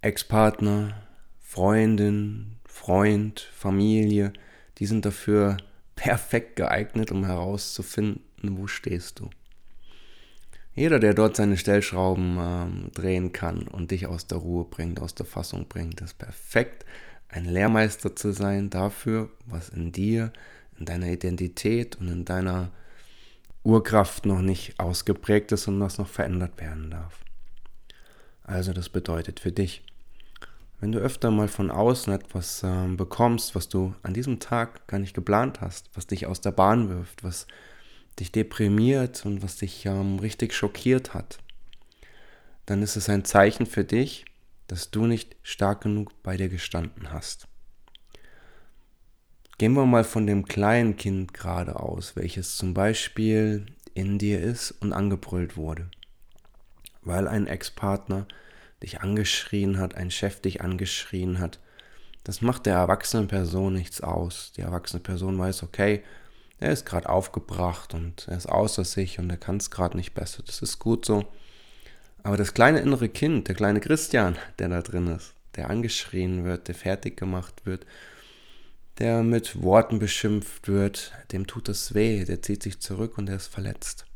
Ex-Partner, 0.00 0.94
Freundin, 1.40 2.56
Freund, 2.72 3.38
Familie, 3.52 4.32
die 4.78 4.86
sind 4.86 5.04
dafür 5.04 5.58
perfekt 5.94 6.56
geeignet, 6.56 7.12
um 7.12 7.26
herauszufinden, 7.26 8.22
wo 8.42 8.66
stehst 8.66 9.20
du. 9.20 9.28
Jeder, 10.74 10.98
der 10.98 11.12
dort 11.12 11.36
seine 11.36 11.58
Stellschrauben 11.58 12.38
äh, 12.38 12.90
drehen 12.92 13.32
kann 13.32 13.68
und 13.68 13.90
dich 13.90 14.06
aus 14.06 14.26
der 14.26 14.38
Ruhe 14.38 14.64
bringt, 14.64 15.00
aus 15.00 15.14
der 15.14 15.26
Fassung 15.26 15.68
bringt, 15.68 16.00
ist 16.00 16.18
perfekt, 16.18 16.86
ein 17.28 17.44
Lehrmeister 17.44 18.16
zu 18.16 18.32
sein 18.32 18.70
dafür, 18.70 19.28
was 19.44 19.68
in 19.68 19.92
dir, 19.92 20.32
in 20.78 20.86
deiner 20.86 21.08
Identität 21.08 21.96
und 21.96 22.08
in 22.08 22.24
deiner 22.24 22.70
Urkraft 23.64 24.24
noch 24.24 24.40
nicht 24.40 24.80
ausgeprägt 24.80 25.52
ist 25.52 25.68
und 25.68 25.78
was 25.78 25.98
noch 25.98 26.08
verändert 26.08 26.58
werden 26.58 26.90
darf. 26.90 27.20
Also 28.42 28.72
das 28.72 28.88
bedeutet 28.88 29.40
für 29.40 29.52
dich, 29.52 29.84
wenn 30.82 30.90
du 30.90 30.98
öfter 30.98 31.30
mal 31.30 31.46
von 31.46 31.70
außen 31.70 32.12
etwas 32.12 32.64
äh, 32.64 32.88
bekommst, 32.88 33.54
was 33.54 33.68
du 33.68 33.94
an 34.02 34.14
diesem 34.14 34.40
Tag 34.40 34.88
gar 34.88 34.98
nicht 34.98 35.14
geplant 35.14 35.60
hast, 35.60 35.88
was 35.94 36.08
dich 36.08 36.26
aus 36.26 36.40
der 36.40 36.50
Bahn 36.50 36.88
wirft, 36.88 37.22
was 37.22 37.46
dich 38.18 38.32
deprimiert 38.32 39.24
und 39.24 39.44
was 39.44 39.56
dich 39.56 39.86
ähm, 39.86 40.18
richtig 40.18 40.52
schockiert 40.52 41.14
hat, 41.14 41.38
dann 42.66 42.82
ist 42.82 42.96
es 42.96 43.08
ein 43.08 43.24
Zeichen 43.24 43.66
für 43.66 43.84
dich, 43.84 44.24
dass 44.66 44.90
du 44.90 45.06
nicht 45.06 45.36
stark 45.44 45.82
genug 45.82 46.20
bei 46.24 46.36
dir 46.36 46.48
gestanden 46.48 47.12
hast. 47.12 47.46
Gehen 49.58 49.74
wir 49.74 49.86
mal 49.86 50.02
von 50.02 50.26
dem 50.26 50.46
kleinen 50.46 50.96
Kind 50.96 51.32
gerade 51.32 51.78
aus, 51.78 52.16
welches 52.16 52.56
zum 52.56 52.74
Beispiel 52.74 53.66
in 53.94 54.18
dir 54.18 54.40
ist 54.40 54.72
und 54.80 54.92
angebrüllt 54.92 55.56
wurde, 55.56 55.88
weil 57.02 57.28
ein 57.28 57.46
Ex-Partner 57.46 58.26
dich 58.82 59.00
angeschrien 59.00 59.78
hat, 59.78 59.94
ein 59.94 60.10
Chef 60.10 60.40
dich 60.40 60.60
angeschrien 60.60 61.38
hat. 61.38 61.58
Das 62.24 62.40
macht 62.40 62.66
der 62.66 62.74
erwachsenen 62.74 63.28
Person 63.28 63.74
nichts 63.74 64.00
aus. 64.00 64.52
Die 64.56 64.60
erwachsene 64.60 65.00
Person 65.00 65.38
weiß, 65.38 65.62
okay, 65.62 66.02
er 66.60 66.72
ist 66.72 66.86
gerade 66.86 67.08
aufgebracht 67.08 67.94
und 67.94 68.28
er 68.28 68.36
ist 68.36 68.48
außer 68.48 68.84
sich 68.84 69.18
und 69.18 69.28
er 69.30 69.36
kann 69.36 69.56
es 69.56 69.70
gerade 69.70 69.96
nicht 69.96 70.14
besser. 70.14 70.42
Das 70.46 70.62
ist 70.62 70.78
gut 70.78 71.04
so. 71.04 71.24
Aber 72.22 72.36
das 72.36 72.54
kleine 72.54 72.78
innere 72.78 73.08
Kind, 73.08 73.48
der 73.48 73.56
kleine 73.56 73.80
Christian, 73.80 74.36
der 74.58 74.68
da 74.68 74.80
drin 74.80 75.08
ist, 75.08 75.34
der 75.56 75.70
angeschrien 75.70 76.44
wird, 76.44 76.68
der 76.68 76.76
fertig 76.76 77.16
gemacht 77.16 77.66
wird, 77.66 77.84
der 78.98 79.24
mit 79.24 79.60
Worten 79.62 79.98
beschimpft 79.98 80.68
wird, 80.68 81.12
dem 81.32 81.48
tut 81.48 81.68
es 81.68 81.94
weh, 81.94 82.24
der 82.24 82.42
zieht 82.42 82.62
sich 82.62 82.78
zurück 82.78 83.18
und 83.18 83.28
er 83.28 83.36
ist 83.36 83.48
verletzt. 83.48 84.06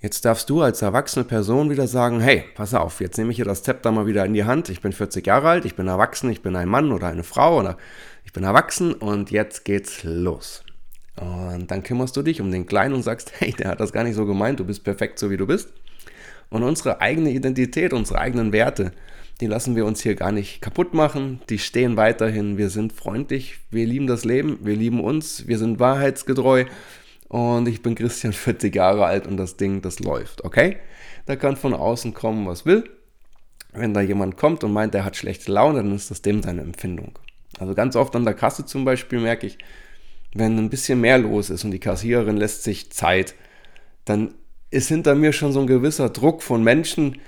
Jetzt 0.00 0.24
darfst 0.24 0.48
du 0.48 0.62
als 0.62 0.80
erwachsene 0.80 1.24
Person 1.24 1.70
wieder 1.70 1.88
sagen, 1.88 2.20
hey, 2.20 2.44
pass 2.54 2.72
auf, 2.72 3.00
jetzt 3.00 3.18
nehme 3.18 3.32
ich 3.32 3.36
hier 3.36 3.44
das 3.44 3.64
Zepter 3.64 3.90
mal 3.90 4.06
wieder 4.06 4.24
in 4.24 4.32
die 4.32 4.44
Hand. 4.44 4.68
Ich 4.68 4.80
bin 4.80 4.92
40 4.92 5.26
Jahre 5.26 5.48
alt, 5.48 5.64
ich 5.64 5.74
bin 5.74 5.88
erwachsen, 5.88 6.30
ich 6.30 6.40
bin 6.40 6.54
ein 6.54 6.68
Mann 6.68 6.92
oder 6.92 7.08
eine 7.08 7.24
Frau 7.24 7.58
oder 7.58 7.76
ich 8.24 8.32
bin 8.32 8.44
erwachsen 8.44 8.92
und 8.92 9.32
jetzt 9.32 9.64
geht's 9.64 10.04
los. 10.04 10.62
Und 11.16 11.72
dann 11.72 11.82
kümmerst 11.82 12.16
du 12.16 12.22
dich 12.22 12.40
um 12.40 12.52
den 12.52 12.66
Kleinen 12.66 12.94
und 12.94 13.02
sagst, 13.02 13.32
hey, 13.38 13.52
der 13.52 13.70
hat 13.70 13.80
das 13.80 13.92
gar 13.92 14.04
nicht 14.04 14.14
so 14.14 14.24
gemeint, 14.24 14.60
du 14.60 14.64
bist 14.64 14.84
perfekt 14.84 15.18
so 15.18 15.30
wie 15.30 15.36
du 15.36 15.48
bist. 15.48 15.72
Und 16.48 16.62
unsere 16.62 17.00
eigene 17.00 17.30
Identität, 17.30 17.92
unsere 17.92 18.20
eigenen 18.20 18.52
Werte, 18.52 18.92
die 19.40 19.46
lassen 19.46 19.74
wir 19.74 19.84
uns 19.84 20.00
hier 20.00 20.14
gar 20.14 20.30
nicht 20.30 20.60
kaputt 20.60 20.94
machen. 20.94 21.40
Die 21.48 21.58
stehen 21.58 21.96
weiterhin. 21.96 22.56
Wir 22.56 22.70
sind 22.70 22.92
freundlich, 22.92 23.58
wir 23.70 23.86
lieben 23.86 24.06
das 24.06 24.24
Leben, 24.24 24.58
wir 24.62 24.76
lieben 24.76 25.02
uns, 25.02 25.48
wir 25.48 25.58
sind 25.58 25.80
wahrheitsgetreu 25.80 26.66
und 27.28 27.68
ich 27.68 27.82
bin 27.82 27.94
Christian 27.94 28.32
40 28.34 28.74
Jahre 28.74 29.04
alt 29.06 29.26
und 29.26 29.36
das 29.36 29.56
Ding, 29.56 29.82
das 29.82 30.00
läuft, 30.00 30.44
okay? 30.44 30.78
Da 31.26 31.36
kann 31.36 31.56
von 31.56 31.74
außen 31.74 32.14
kommen, 32.14 32.46
was 32.46 32.64
will. 32.64 32.88
Wenn 33.72 33.92
da 33.92 34.00
jemand 34.00 34.36
kommt 34.36 34.64
und 34.64 34.72
meint, 34.72 34.94
er 34.94 35.04
hat 35.04 35.16
schlechte 35.16 35.52
Laune, 35.52 35.78
dann 35.82 35.94
ist 35.94 36.10
das 36.10 36.22
dem 36.22 36.42
seine 36.42 36.62
Empfindung. 36.62 37.18
Also 37.58 37.74
ganz 37.74 37.96
oft 37.96 38.16
an 38.16 38.24
der 38.24 38.34
Kasse 38.34 38.64
zum 38.64 38.84
Beispiel 38.84 39.20
merke 39.20 39.46
ich, 39.46 39.58
wenn 40.34 40.58
ein 40.58 40.70
bisschen 40.70 41.00
mehr 41.00 41.18
los 41.18 41.50
ist 41.50 41.64
und 41.64 41.70
die 41.70 41.78
Kassiererin 41.78 42.36
lässt 42.36 42.62
sich 42.62 42.90
Zeit, 42.92 43.34
dann 44.04 44.34
ist 44.70 44.88
hinter 44.88 45.14
mir 45.14 45.32
schon 45.32 45.52
so 45.52 45.60
ein 45.60 45.66
gewisser 45.66 46.10
Druck 46.10 46.42
von 46.42 46.62
Menschen, 46.62 47.18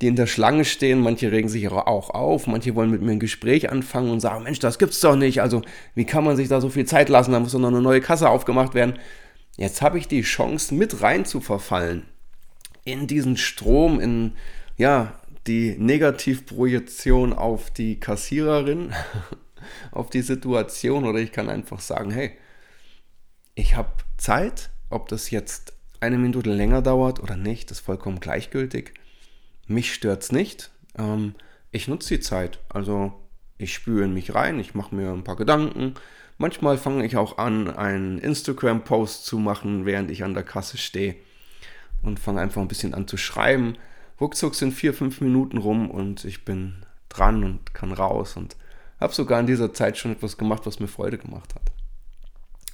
die 0.00 0.08
in 0.08 0.16
der 0.16 0.26
Schlange 0.26 0.64
stehen. 0.64 1.00
Manche 1.00 1.32
regen 1.32 1.48
sich 1.48 1.68
auch 1.68 2.10
auf, 2.10 2.46
manche 2.46 2.74
wollen 2.74 2.90
mit 2.90 3.02
mir 3.02 3.12
ein 3.12 3.20
Gespräch 3.20 3.70
anfangen 3.70 4.10
und 4.10 4.20
sagen, 4.20 4.44
Mensch, 4.44 4.58
das 4.58 4.78
gibt's 4.78 5.00
doch 5.00 5.16
nicht. 5.16 5.40
Also 5.40 5.62
wie 5.94 6.04
kann 6.04 6.24
man 6.24 6.36
sich 6.36 6.48
da 6.48 6.60
so 6.60 6.68
viel 6.68 6.86
Zeit 6.86 7.08
lassen? 7.08 7.32
Da 7.32 7.40
muss 7.40 7.52
doch 7.52 7.58
noch 7.58 7.68
eine 7.68 7.82
neue 7.82 8.00
Kasse 8.00 8.28
aufgemacht 8.28 8.74
werden. 8.74 8.98
Jetzt 9.56 9.82
habe 9.82 9.98
ich 9.98 10.08
die 10.08 10.22
Chance, 10.22 10.74
mit 10.74 11.02
rein 11.02 11.24
zu 11.24 11.40
verfallen 11.40 12.06
in 12.84 13.06
diesen 13.06 13.36
Strom, 13.36 14.00
in 14.00 14.32
ja, 14.76 15.18
die 15.46 15.76
Negativprojektion 15.78 17.32
auf 17.32 17.70
die 17.70 18.00
Kassiererin, 18.00 18.92
auf 19.92 20.08
die 20.10 20.22
Situation 20.22 21.04
oder 21.04 21.18
ich 21.18 21.32
kann 21.32 21.48
einfach 21.48 21.80
sagen, 21.80 22.10
hey, 22.10 22.32
ich 23.54 23.76
habe 23.76 23.90
Zeit, 24.16 24.70
ob 24.90 25.08
das 25.08 25.30
jetzt 25.30 25.72
eine 26.00 26.18
Minute 26.18 26.50
länger 26.50 26.82
dauert 26.82 27.20
oder 27.20 27.36
nicht, 27.36 27.70
ist 27.70 27.80
vollkommen 27.80 28.20
gleichgültig. 28.20 28.94
Mich 29.66 29.92
stört 29.92 30.22
es 30.22 30.32
nicht. 30.32 30.70
Ähm, 30.96 31.34
ich 31.72 31.88
nutze 31.88 32.16
die 32.16 32.20
Zeit. 32.20 32.60
Also 32.68 33.12
ich 33.58 33.72
spüre 33.72 34.04
in 34.04 34.14
mich 34.14 34.34
rein, 34.34 34.60
ich 34.60 34.74
mache 34.74 34.94
mir 34.94 35.10
ein 35.10 35.24
paar 35.24 35.36
Gedanken, 35.36 35.94
Manchmal 36.38 36.76
fange 36.76 37.06
ich 37.06 37.16
auch 37.16 37.38
an, 37.38 37.68
einen 37.68 38.18
Instagram-Post 38.18 39.24
zu 39.24 39.38
machen, 39.38 39.86
während 39.86 40.10
ich 40.10 40.22
an 40.22 40.34
der 40.34 40.42
Kasse 40.42 40.76
stehe 40.76 41.16
und 42.02 42.20
fange 42.20 42.40
einfach 42.40 42.60
ein 42.60 42.68
bisschen 42.68 42.94
an 42.94 43.08
zu 43.08 43.16
schreiben. 43.16 43.78
Ruckzuck 44.20 44.54
sind 44.54 44.72
vier, 44.72 44.92
fünf 44.92 45.20
Minuten 45.20 45.58
rum 45.58 45.90
und 45.90 46.24
ich 46.24 46.44
bin 46.44 46.84
dran 47.08 47.42
und 47.42 47.74
kann 47.74 47.92
raus 47.92 48.36
und 48.36 48.56
habe 49.00 49.14
sogar 49.14 49.40
in 49.40 49.46
dieser 49.46 49.72
Zeit 49.72 49.96
schon 49.98 50.12
etwas 50.12 50.36
gemacht, 50.36 50.66
was 50.66 50.80
mir 50.80 50.88
Freude 50.88 51.18
gemacht 51.18 51.54
hat. 51.54 51.72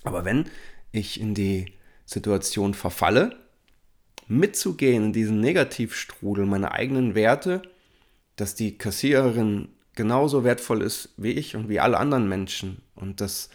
Aber 0.04 0.24
wenn 0.24 0.46
ich 0.90 1.20
in 1.20 1.34
die 1.34 1.72
Situation 2.04 2.74
verfalle, 2.74 3.36
mitzugehen 4.28 5.06
in 5.06 5.12
diesen 5.12 5.40
Negativstrudel, 5.40 6.46
meine 6.46 6.72
eigenen 6.72 7.14
Werte, 7.14 7.62
dass 8.36 8.54
die 8.54 8.78
Kassiererin 8.78 9.68
genauso 9.94 10.44
wertvoll 10.44 10.82
ist 10.82 11.10
wie 11.16 11.32
ich 11.32 11.56
und 11.56 11.68
wie 11.68 11.80
alle 11.80 11.98
anderen 11.98 12.28
Menschen. 12.28 12.82
Und 12.94 13.20
dass 13.20 13.50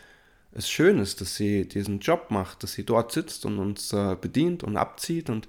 es 0.51 0.69
schön 0.69 0.99
ist, 0.99 1.21
dass 1.21 1.35
sie 1.35 1.67
diesen 1.67 1.99
Job 1.99 2.27
macht, 2.29 2.63
dass 2.63 2.73
sie 2.73 2.85
dort 2.85 3.11
sitzt 3.11 3.45
und 3.45 3.59
uns 3.59 3.93
äh, 3.93 4.15
bedient 4.19 4.63
und 4.63 4.77
abzieht. 4.77 5.29
Und 5.29 5.47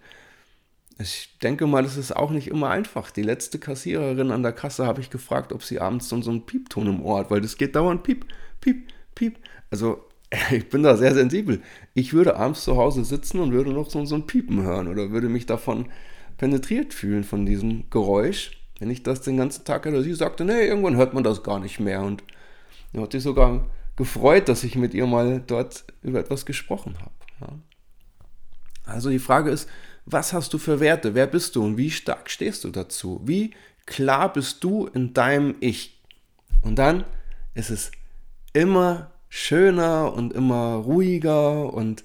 ich 0.99 1.39
denke 1.43 1.67
mal, 1.67 1.85
es 1.85 1.97
ist 1.97 2.15
auch 2.15 2.31
nicht 2.31 2.49
immer 2.49 2.71
einfach. 2.71 3.11
Die 3.11 3.23
letzte 3.23 3.59
Kassiererin 3.59 4.31
an 4.31 4.43
der 4.43 4.53
Kasse 4.53 4.87
habe 4.87 5.01
ich 5.01 5.11
gefragt, 5.11 5.53
ob 5.53 5.63
sie 5.63 5.81
abends 5.81 6.09
so 6.09 6.17
einen 6.17 6.47
Piepton 6.47 6.87
im 6.87 7.03
Ohr 7.03 7.21
hat, 7.21 7.31
weil 7.31 7.41
das 7.41 7.57
geht 7.57 7.77
dauernd 7.77 8.03
Piep, 8.03 8.27
Piep, 8.61 8.89
Piep. 9.15 9.39
Also 9.71 10.05
ich 10.51 10.69
bin 10.69 10.83
da 10.83 10.97
sehr 10.97 11.15
sensibel. 11.15 11.63
Ich 11.95 12.13
würde 12.13 12.37
abends 12.37 12.65
zu 12.65 12.77
Hause 12.77 13.05
sitzen 13.05 13.41
und 13.41 13.53
würde 13.53 13.73
noch 13.73 13.91
so, 13.91 13.99
ein 13.99 14.27
Piepen 14.27 14.63
hören 14.63 14.89
oder 14.89 15.11
würde 15.11 15.29
mich 15.29 15.47
davon 15.47 15.89
penetriert 16.37 16.95
fühlen 16.95 17.25
von 17.25 17.47
diesem 17.47 17.89
Geräusch 17.91 18.58
wenn 18.79 18.91
ich 18.91 19.03
das 19.03 19.21
den 19.23 19.37
ganzen 19.37 19.65
Tag 19.65 19.87
oder 19.87 20.03
sie 20.03 20.15
sagte, 20.15 20.45
nee, 20.45 20.67
irgendwann 20.67 20.97
hört 20.97 21.15
man 21.15 21.25
das 21.25 21.43
gar 21.43 21.59
nicht 21.59 21.81
mehr. 21.81 22.03
Und 22.03 22.23
er 22.93 23.03
hat 23.03 23.13
sich 23.13 23.23
sogar 23.23 23.67
gefreut, 23.97 24.49
dass 24.49 24.65
ich 24.65 24.77
mit 24.77 24.95
ihr 24.95 25.07
mal 25.07 25.43
dort 25.47 25.85
über 26.03 26.21
etwas 26.21 26.47
gesprochen 26.47 26.97
habe. 27.01 27.11
Ja. 27.41 27.59
Also 28.85 29.11
die 29.11 29.19
Frage 29.19 29.51
ist, 29.51 29.69
was 30.07 30.33
hast 30.33 30.55
du 30.55 30.59
für 30.59 30.81
Werte? 30.81 31.15
Wer 31.15 31.27
bist 31.27 31.57
du 31.57 31.65
und 31.65 31.77
wie 31.77 31.91
stark 31.91 32.31
stehst 32.31 32.65
du 32.65 32.71
dazu? 32.71 33.21
Wie 33.25 33.53
klar 33.85 34.33
bist 34.33 34.65
du 34.65 34.87
in 34.87 35.13
deinem 35.13 35.57
Ich? 35.61 36.01
Und 36.63 36.77
dann 36.77 37.05
ist 37.55 37.71
es 37.71 37.91
immer 38.53 39.11
schöner 39.29 40.15
und 40.15 40.33
immer 40.33 40.77
ruhiger 40.77 41.73
und 41.75 42.05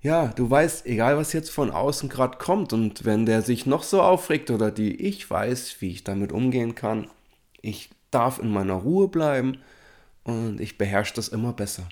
ja, 0.00 0.28
du 0.28 0.48
weißt, 0.48 0.86
egal 0.86 1.16
was 1.16 1.32
jetzt 1.32 1.50
von 1.50 1.70
außen 1.70 2.08
gerade 2.08 2.38
kommt 2.38 2.72
und 2.72 3.04
wenn 3.04 3.26
der 3.26 3.42
sich 3.42 3.66
noch 3.66 3.82
so 3.82 4.00
aufregt 4.00 4.50
oder 4.50 4.70
die, 4.70 4.94
ich 4.94 5.28
weiß, 5.28 5.76
wie 5.80 5.90
ich 5.90 6.04
damit 6.04 6.30
umgehen 6.30 6.74
kann. 6.74 7.08
Ich 7.60 7.90
darf 8.10 8.38
in 8.38 8.50
meiner 8.50 8.74
Ruhe 8.74 9.08
bleiben 9.08 9.58
und 10.22 10.60
ich 10.60 10.78
beherrsche 10.78 11.14
das 11.14 11.28
immer 11.28 11.52
besser. 11.52 11.88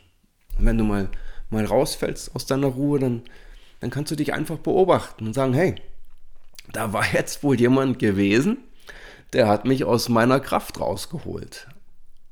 Und 0.59 0.67
wenn 0.67 0.79
du 0.79 0.85
mal, 0.85 1.09
mal 1.51 1.65
rausfällst 1.65 2.35
aus 2.37 2.47
deiner 2.47 2.69
Ruhe, 2.69 3.01
dann, 3.01 3.23
dann 3.81 3.91
kannst 3.91 4.13
du 4.13 4.17
dich 4.17 4.33
einfach 4.33 4.59
beobachten 4.59 5.27
und 5.27 5.35
sagen, 5.35 5.53
hey, 5.53 5.75
da 6.73 6.93
war 6.93 7.13
jetzt 7.13 7.43
wohl 7.43 7.59
jemand 7.59 7.99
gewesen, 7.99 8.59
der 9.33 9.49
hat 9.49 9.65
mich 9.65 9.85
aus 9.85 10.09
meiner 10.09 10.39
Kraft 10.39 10.81
rausgeholt. 10.81 11.69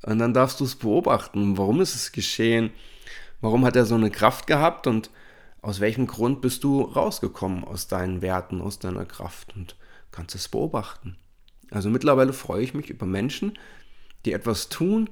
Und 0.02 0.19
dann 0.19 0.35
darfst 0.35 0.61
du 0.61 0.64
es 0.64 0.76
beobachten, 0.76 1.59
warum 1.59 1.81
ist 1.81 1.95
es 1.95 2.12
geschehen, 2.12 2.71
warum 3.40 3.64
hat 3.64 3.75
er 3.75 3.87
so 3.87 3.95
eine 3.97 4.11
Kraft 4.11 4.47
gehabt 4.47 4.87
und 4.87 5.11
aus 5.64 5.80
welchem 5.80 6.06
Grund 6.06 6.42
bist 6.42 6.62
du 6.62 6.83
rausgekommen 6.83 7.64
aus 7.64 7.88
deinen 7.88 8.21
Werten, 8.21 8.61
aus 8.61 8.78
deiner 8.78 9.06
Kraft 9.06 9.56
und 9.56 9.76
kannst 10.12 10.35
es 10.35 10.49
beobachten. 10.49 11.16
Also 11.71 11.88
mittlerweile 11.88 12.35
freue 12.35 12.62
ich 12.62 12.75
mich 12.75 12.90
über 12.90 13.06
Menschen, 13.06 13.59
die 14.26 14.35
etwas 14.35 14.68
tun, 14.68 15.09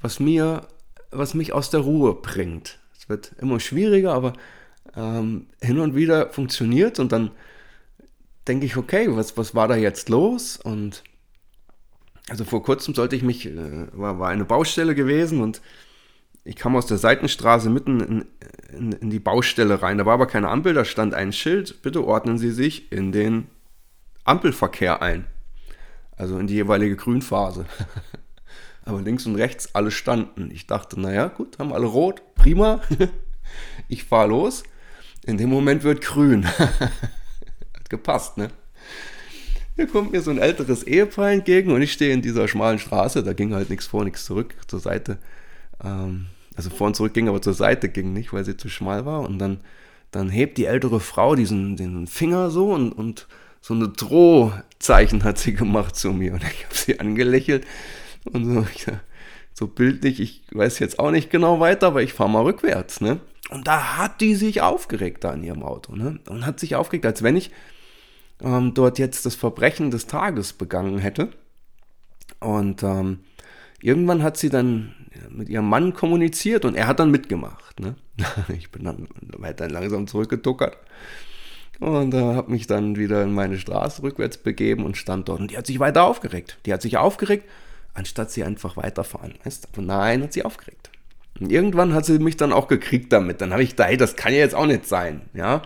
was 0.00 0.18
mir, 0.18 0.66
was 1.10 1.34
mich 1.34 1.52
aus 1.52 1.68
der 1.68 1.80
Ruhe 1.80 2.14
bringt. 2.14 2.78
Es 2.98 3.10
wird 3.10 3.32
immer 3.40 3.60
schwieriger, 3.60 4.14
aber 4.14 4.32
ähm, 4.96 5.48
hin 5.60 5.78
und 5.78 5.94
wieder 5.94 6.30
funktioniert 6.30 6.98
und 6.98 7.12
dann 7.12 7.30
denke 8.48 8.64
ich, 8.64 8.78
okay, 8.78 9.06
was, 9.10 9.36
was 9.36 9.54
war 9.54 9.68
da 9.68 9.76
jetzt 9.76 10.08
los? 10.08 10.56
Und 10.56 11.04
also 12.30 12.44
vor 12.44 12.62
kurzem 12.62 12.94
sollte 12.94 13.16
ich 13.16 13.22
mich, 13.22 13.44
äh, 13.44 13.86
war, 13.92 14.18
war 14.18 14.30
eine 14.30 14.46
Baustelle 14.46 14.94
gewesen 14.94 15.42
und 15.42 15.60
ich 16.50 16.56
kam 16.56 16.74
aus 16.74 16.86
der 16.86 16.98
Seitenstraße 16.98 17.70
mitten 17.70 18.00
in, 18.00 18.24
in, 18.76 18.92
in, 18.92 19.10
die 19.10 19.20
Baustelle 19.20 19.82
rein. 19.82 19.98
Da 19.98 20.04
war 20.04 20.14
aber 20.14 20.26
keine 20.26 20.48
Ampel, 20.48 20.74
da 20.74 20.84
stand 20.84 21.14
ein 21.14 21.32
Schild. 21.32 21.80
Bitte 21.82 22.04
ordnen 22.04 22.38
Sie 22.38 22.50
sich 22.50 22.90
in 22.90 23.12
den 23.12 23.46
Ampelverkehr 24.24 25.00
ein. 25.00 25.26
Also 26.16 26.40
in 26.40 26.48
die 26.48 26.54
jeweilige 26.54 26.96
Grünphase. 26.96 27.66
aber 28.84 29.00
links 29.00 29.26
und 29.26 29.36
rechts 29.36 29.76
alle 29.76 29.92
standen. 29.92 30.50
Ich 30.50 30.66
dachte, 30.66 31.00
naja, 31.00 31.28
gut, 31.28 31.60
haben 31.60 31.72
alle 31.72 31.86
rot, 31.86 32.20
prima. 32.34 32.80
ich 33.88 34.02
fahre 34.02 34.30
los. 34.30 34.64
In 35.24 35.38
dem 35.38 35.50
Moment 35.50 35.84
wird 35.84 36.00
grün. 36.00 36.48
Hat 36.48 37.90
gepasst, 37.90 38.38
ne? 38.38 38.48
Hier 39.76 39.86
kommt 39.86 40.10
mir 40.10 40.20
so 40.20 40.32
ein 40.32 40.38
älteres 40.38 40.82
Ehepaar 40.82 41.30
entgegen 41.30 41.70
und 41.70 41.80
ich 41.80 41.92
stehe 41.92 42.12
in 42.12 42.22
dieser 42.22 42.48
schmalen 42.48 42.80
Straße. 42.80 43.22
Da 43.22 43.34
ging 43.34 43.54
halt 43.54 43.70
nichts 43.70 43.86
vor, 43.86 44.02
nichts 44.02 44.24
zurück 44.24 44.56
zur 44.66 44.80
Seite 44.80 45.18
ähm, 45.84 46.26
also 46.66 46.76
vor 46.76 46.88
und 46.88 46.96
zurück 46.96 47.14
ging, 47.14 47.28
aber 47.28 47.40
zur 47.40 47.54
Seite 47.54 47.88
ging 47.88 48.12
nicht, 48.12 48.32
weil 48.32 48.44
sie 48.44 48.56
zu 48.56 48.68
schmal 48.68 49.06
war. 49.06 49.20
Und 49.20 49.38
dann, 49.38 49.60
dann 50.10 50.28
hebt 50.28 50.58
die 50.58 50.66
ältere 50.66 51.00
Frau 51.00 51.34
diesen 51.34 51.76
den 51.76 52.06
Finger 52.06 52.50
so 52.50 52.72
und, 52.72 52.92
und 52.92 53.26
so 53.60 53.74
eine 53.74 53.88
Drohzeichen 53.88 55.24
hat 55.24 55.38
sie 55.38 55.54
gemacht 55.54 55.96
zu 55.96 56.12
mir. 56.12 56.34
Und 56.34 56.42
ich 56.42 56.64
habe 56.64 56.74
sie 56.74 57.00
angelächelt 57.00 57.66
und 58.24 58.44
so, 58.44 58.66
so 59.54 59.66
bildlich, 59.66 60.20
ich 60.20 60.42
weiß 60.52 60.78
jetzt 60.78 60.98
auch 60.98 61.10
nicht 61.10 61.30
genau 61.30 61.60
weiter, 61.60 61.88
aber 61.88 62.02
ich 62.02 62.12
fahre 62.12 62.30
mal 62.30 62.42
rückwärts. 62.42 63.00
Ne? 63.00 63.20
Und 63.50 63.66
da 63.66 63.98
hat 63.98 64.20
die 64.20 64.34
sich 64.34 64.62
aufgeregt 64.62 65.24
da 65.24 65.32
in 65.32 65.42
ihrem 65.42 65.62
Auto. 65.62 65.94
Ne? 65.94 66.20
Und 66.28 66.46
hat 66.46 66.60
sich 66.60 66.76
aufgeregt, 66.76 67.06
als 67.06 67.22
wenn 67.22 67.36
ich 67.36 67.50
ähm, 68.42 68.74
dort 68.74 68.98
jetzt 68.98 69.26
das 69.26 69.34
Verbrechen 69.34 69.90
des 69.90 70.06
Tages 70.06 70.52
begangen 70.52 70.98
hätte. 70.98 71.30
Und 72.38 72.82
ähm, 72.82 73.20
irgendwann 73.80 74.22
hat 74.22 74.36
sie 74.36 74.50
dann 74.50 74.94
mit 75.36 75.48
ihrem 75.48 75.68
Mann 75.68 75.94
kommuniziert 75.94 76.64
und 76.64 76.74
er 76.74 76.86
hat 76.86 77.00
dann 77.00 77.10
mitgemacht. 77.10 77.80
Ne? 77.80 77.94
Ich 78.56 78.70
bin 78.70 78.84
dann 78.84 79.08
weiter 79.38 79.68
langsam 79.68 80.06
zurückgetuckert 80.06 80.76
und 81.80 82.14
äh, 82.14 82.34
habe 82.34 82.50
mich 82.50 82.66
dann 82.66 82.96
wieder 82.96 83.22
in 83.22 83.32
meine 83.32 83.58
Straße 83.58 84.02
rückwärts 84.02 84.38
begeben 84.38 84.84
und 84.84 84.96
stand 84.96 85.28
dort. 85.28 85.40
Und 85.40 85.50
die 85.50 85.56
hat 85.56 85.66
sich 85.66 85.80
weiter 85.80 86.04
aufgeregt. 86.04 86.58
Die 86.66 86.72
hat 86.72 86.82
sich 86.82 86.98
aufgeregt, 86.98 87.48
anstatt 87.94 88.30
sie 88.30 88.44
einfach 88.44 88.76
weiterfahren 88.76 89.34
lässt. 89.44 89.68
Aber 89.72 89.82
nein, 89.82 90.22
hat 90.22 90.32
sie 90.32 90.44
aufgeregt. 90.44 90.90
Und 91.40 91.50
irgendwann 91.50 91.94
hat 91.94 92.04
sie 92.04 92.18
mich 92.18 92.36
dann 92.36 92.52
auch 92.52 92.68
gekriegt 92.68 93.12
damit. 93.12 93.40
Dann 93.40 93.52
habe 93.52 93.62
ich 93.62 93.70
gedacht, 93.70 93.88
hey, 93.88 93.96
das 93.96 94.14
kann 94.14 94.32
ja 94.32 94.40
jetzt 94.40 94.54
auch 94.54 94.66
nicht 94.66 94.86
sein. 94.86 95.22
Ja, 95.32 95.62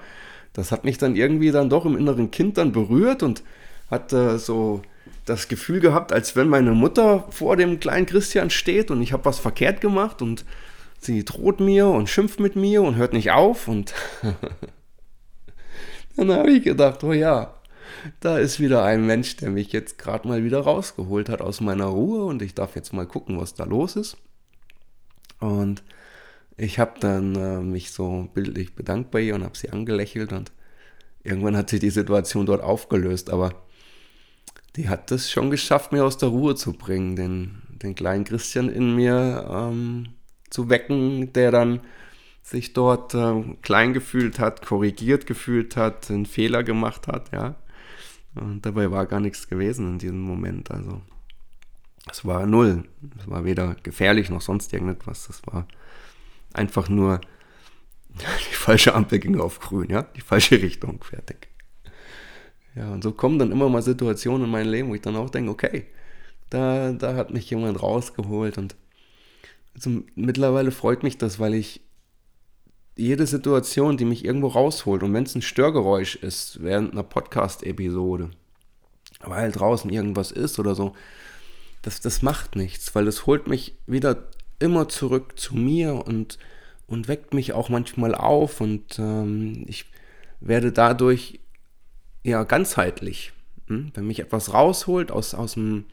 das 0.53 0.71
hat 0.71 0.85
mich 0.85 0.99
dann 0.99 1.17
irgendwie 1.17 1.51
dann 1.51 1.69
doch 1.69 1.85
im 1.85 1.97
inneren 1.97 2.31
Kind 2.31 2.59
dann 2.59 2.71
berührt 2.71 3.25
und 3.25 3.43
hat 3.91 4.13
äh, 4.13 4.39
so 4.39 4.83
das 5.25 5.49
Gefühl 5.49 5.81
gehabt, 5.81 6.13
als 6.13 6.37
wenn 6.37 6.49
meine 6.49 6.73
Mutter 6.73 7.27
vor 7.31 7.57
dem 7.57 7.81
kleinen 7.81 8.07
Christian 8.07 8.51
steht 8.51 8.91
und 8.91 9.03
ich 9.03 9.13
habe 9.13 9.25
was 9.25 9.39
verkehrt 9.39 9.81
gemacht 9.81 10.23
und 10.23 10.45
sie 10.99 11.25
droht 11.25 11.61
mir 11.61 11.89
und 11.89 12.09
schimpft 12.09 12.41
mit 12.41 12.57
mir 12.57 12.83
und 12.83 12.97
hört 12.97 13.13
nicht 13.13 13.31
auf 13.31 13.69
und 13.69 13.95
dann 16.17 16.33
habe 16.33 16.51
ich 16.51 16.65
gedacht, 16.65 17.03
oh 17.05 17.13
ja, 17.13 17.55
da 18.21 18.39
ist 18.39 18.61
wieder 18.61 18.85
ein 18.85 19.07
Mensch, 19.07 19.37
der 19.37 19.51
mich 19.51 19.73
jetzt 19.73 19.99
gerade 19.99 20.29
mal 20.29 20.45
wieder 20.45 20.61
rausgeholt 20.61 21.29
hat 21.29 21.41
aus 21.41 21.61
meiner 21.61 21.87
Ruhe 21.87 22.25
und 22.25 22.43
ich 22.43 22.55
darf 22.55 22.77
jetzt 22.77 22.93
mal 22.93 23.07
gucken, 23.07 23.41
was 23.41 23.55
da 23.55 23.65
los 23.65 23.97
ist. 23.97 24.17
Und 25.41 25.83
ich 26.57 26.79
habe 26.79 27.01
dann 27.01 27.35
äh, 27.35 27.61
mich 27.61 27.93
so 27.93 28.29
bildlich 28.35 28.75
bedankt 28.75 29.11
bei 29.11 29.21
ihr 29.21 29.35
und 29.35 29.45
habe 29.45 29.57
sie 29.57 29.71
angelächelt 29.71 30.33
und 30.33 30.53
irgendwann 31.23 31.57
hat 31.57 31.71
sich 31.71 31.81
die 31.81 31.91
Situation 31.91 32.47
dort 32.47 32.63
aufgelöst, 32.63 33.31
aber 33.31 33.64
die 34.77 34.89
hat 34.89 35.11
es 35.13 35.31
schon 35.31 35.51
geschafft, 35.51 35.93
mir 35.93 36.05
aus 36.05 36.19
der 36.19 36.31
Ruhe 36.31 36.55
zu 36.55 36.73
bringen, 36.73 37.17
den, 37.17 37.63
den 37.69 37.95
kleinen 37.95 38.25
Christian 38.25 38.69
in 38.69 38.95
mir 38.95 39.49
ähm, 39.51 40.09
zu 40.51 40.69
wecken, 40.69 41.33
der 41.33 41.51
dann 41.51 41.81
sich 42.43 42.73
dort 42.73 43.15
äh, 43.15 43.43
klein 43.63 43.93
gefühlt 43.93 44.39
hat, 44.39 44.65
korrigiert 44.65 45.27
gefühlt 45.27 45.77
hat, 45.77 46.11
einen 46.11 46.27
Fehler 46.27 46.63
gemacht 46.63 47.07
hat, 47.07 47.33
ja. 47.33 47.57
Und 48.35 48.67
dabei 48.67 48.91
war 48.91 49.07
gar 49.07 49.21
nichts 49.21 49.49
gewesen 49.49 49.93
in 49.93 49.99
diesem 49.99 50.21
Moment. 50.21 50.71
Also 50.71 51.01
es 52.11 52.25
war 52.25 52.47
null. 52.47 52.85
Es 53.19 53.29
war 53.29 53.45
weder 53.45 53.77
gefährlich 53.83 54.29
noch 54.29 54.41
sonst 54.41 54.73
irgendetwas. 54.73 55.29
Das 55.29 55.43
war 55.47 55.69
einfach 56.53 56.89
nur 56.89 57.21
die 58.11 58.55
falsche 58.55 58.95
Ampel 58.95 59.21
ging 59.21 59.41
auf 59.41 59.61
grün, 59.61 59.91
ja, 59.91 60.03
die 60.03 60.21
falsche 60.21 60.61
Richtung, 60.61 61.03
fertig. 61.03 61.49
Ja, 62.75 62.93
und 62.93 63.05
so 63.05 63.13
kommen 63.13 63.39
dann 63.39 63.53
immer 63.53 63.69
mal 63.69 63.83
Situationen 63.83 64.45
in 64.45 64.51
meinem 64.51 64.71
Leben, 64.71 64.89
wo 64.89 64.95
ich 64.95 65.03
dann 65.03 65.17
auch 65.17 65.31
denke, 65.31 65.51
okay, 65.51 65.87
da, 66.51 66.93
da 66.93 67.15
hat 67.15 67.33
mich 67.33 67.49
jemand 67.51 67.83
rausgeholt 67.83 68.59
und 68.59 68.75
also 69.75 70.03
mittlerweile 70.15 70.71
freut 70.71 71.03
mich 71.03 71.19
das, 71.19 71.39
weil 71.39 71.55
ich 71.55 71.81
jede 72.97 73.27
Situation, 73.27 73.97
die 73.97 74.05
mich 74.05 74.25
irgendwo 74.25 74.49
rausholt 74.49 75.03
und 75.03 75.13
wenn 75.13 75.25
es 75.25 75.35
ein 75.35 75.43
Störgeräusch 75.43 76.17
ist 76.17 76.63
während 76.63 76.93
einer 76.93 77.03
Podcast-Episode, 77.03 78.31
weil 79.21 79.51
draußen 79.51 79.91
irgendwas 79.91 80.31
ist 80.31 80.59
oder 80.59 80.75
so, 80.75 80.95
das, 81.83 82.01
das 82.01 82.23
macht 82.23 82.57
nichts, 82.57 82.95
weil 82.95 83.05
das 83.05 83.27
holt 83.27 83.49
mich 83.49 83.77
wieder 83.87 84.29
immer 84.59 84.89
zurück 84.89 85.39
zu 85.39 85.57
mir 85.57 86.07
und, 86.07 86.39
und 86.87 87.09
weckt 87.09 87.35
mich 87.35 87.53
auch 87.53 87.69
manchmal 87.69 88.15
auf 88.15 88.61
und 88.61 88.99
ähm, 88.99 89.65
ich 89.67 89.87
werde 90.41 90.71
dadurch 90.71 91.41
ja 92.25 92.43
ganzheitlich. 92.43 93.33
Hm? 93.69 93.93
Wenn 93.95 94.07
mich 94.07 94.19
etwas 94.19 94.53
rausholt 94.53 95.13
aus, 95.13 95.35
aus, 95.35 95.55
dem, 95.55 95.85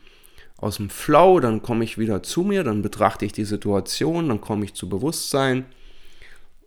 aus 0.57 0.77
dem 0.77 0.89
Flow, 0.89 1.39
dann 1.39 1.61
komme 1.61 1.83
ich 1.83 1.99
wieder 1.99 2.23
zu 2.23 2.41
mir, 2.41 2.63
dann 2.63 2.81
betrachte 2.81 3.25
ich 3.25 3.33
die 3.33 3.45
Situation, 3.45 4.29
dann 4.29 4.41
komme 4.41 4.65
ich 4.65 4.73
zu 4.73 4.89
Bewusstsein 4.89 5.65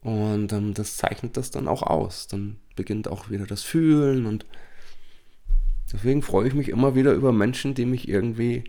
und 0.03 0.53
ähm, 0.53 0.75
das 0.75 0.97
zeichnet 0.97 1.37
das 1.37 1.51
dann 1.51 1.67
auch 1.67 1.83
aus. 1.83 2.29
Dann 2.29 2.59
beginnt 2.77 3.09
auch 3.09 3.31
wieder 3.31 3.47
das 3.47 3.63
Fühlen 3.63 4.27
und 4.27 4.47
deswegen 5.93 6.23
freue 6.23 6.47
ich 6.47 6.55
mich 6.55 6.69
immer 6.69 6.95
wieder 6.95 7.13
über 7.13 7.33
Menschen, 7.33 7.75
die 7.75 7.87
mich 7.87 8.09
irgendwie 8.09 8.65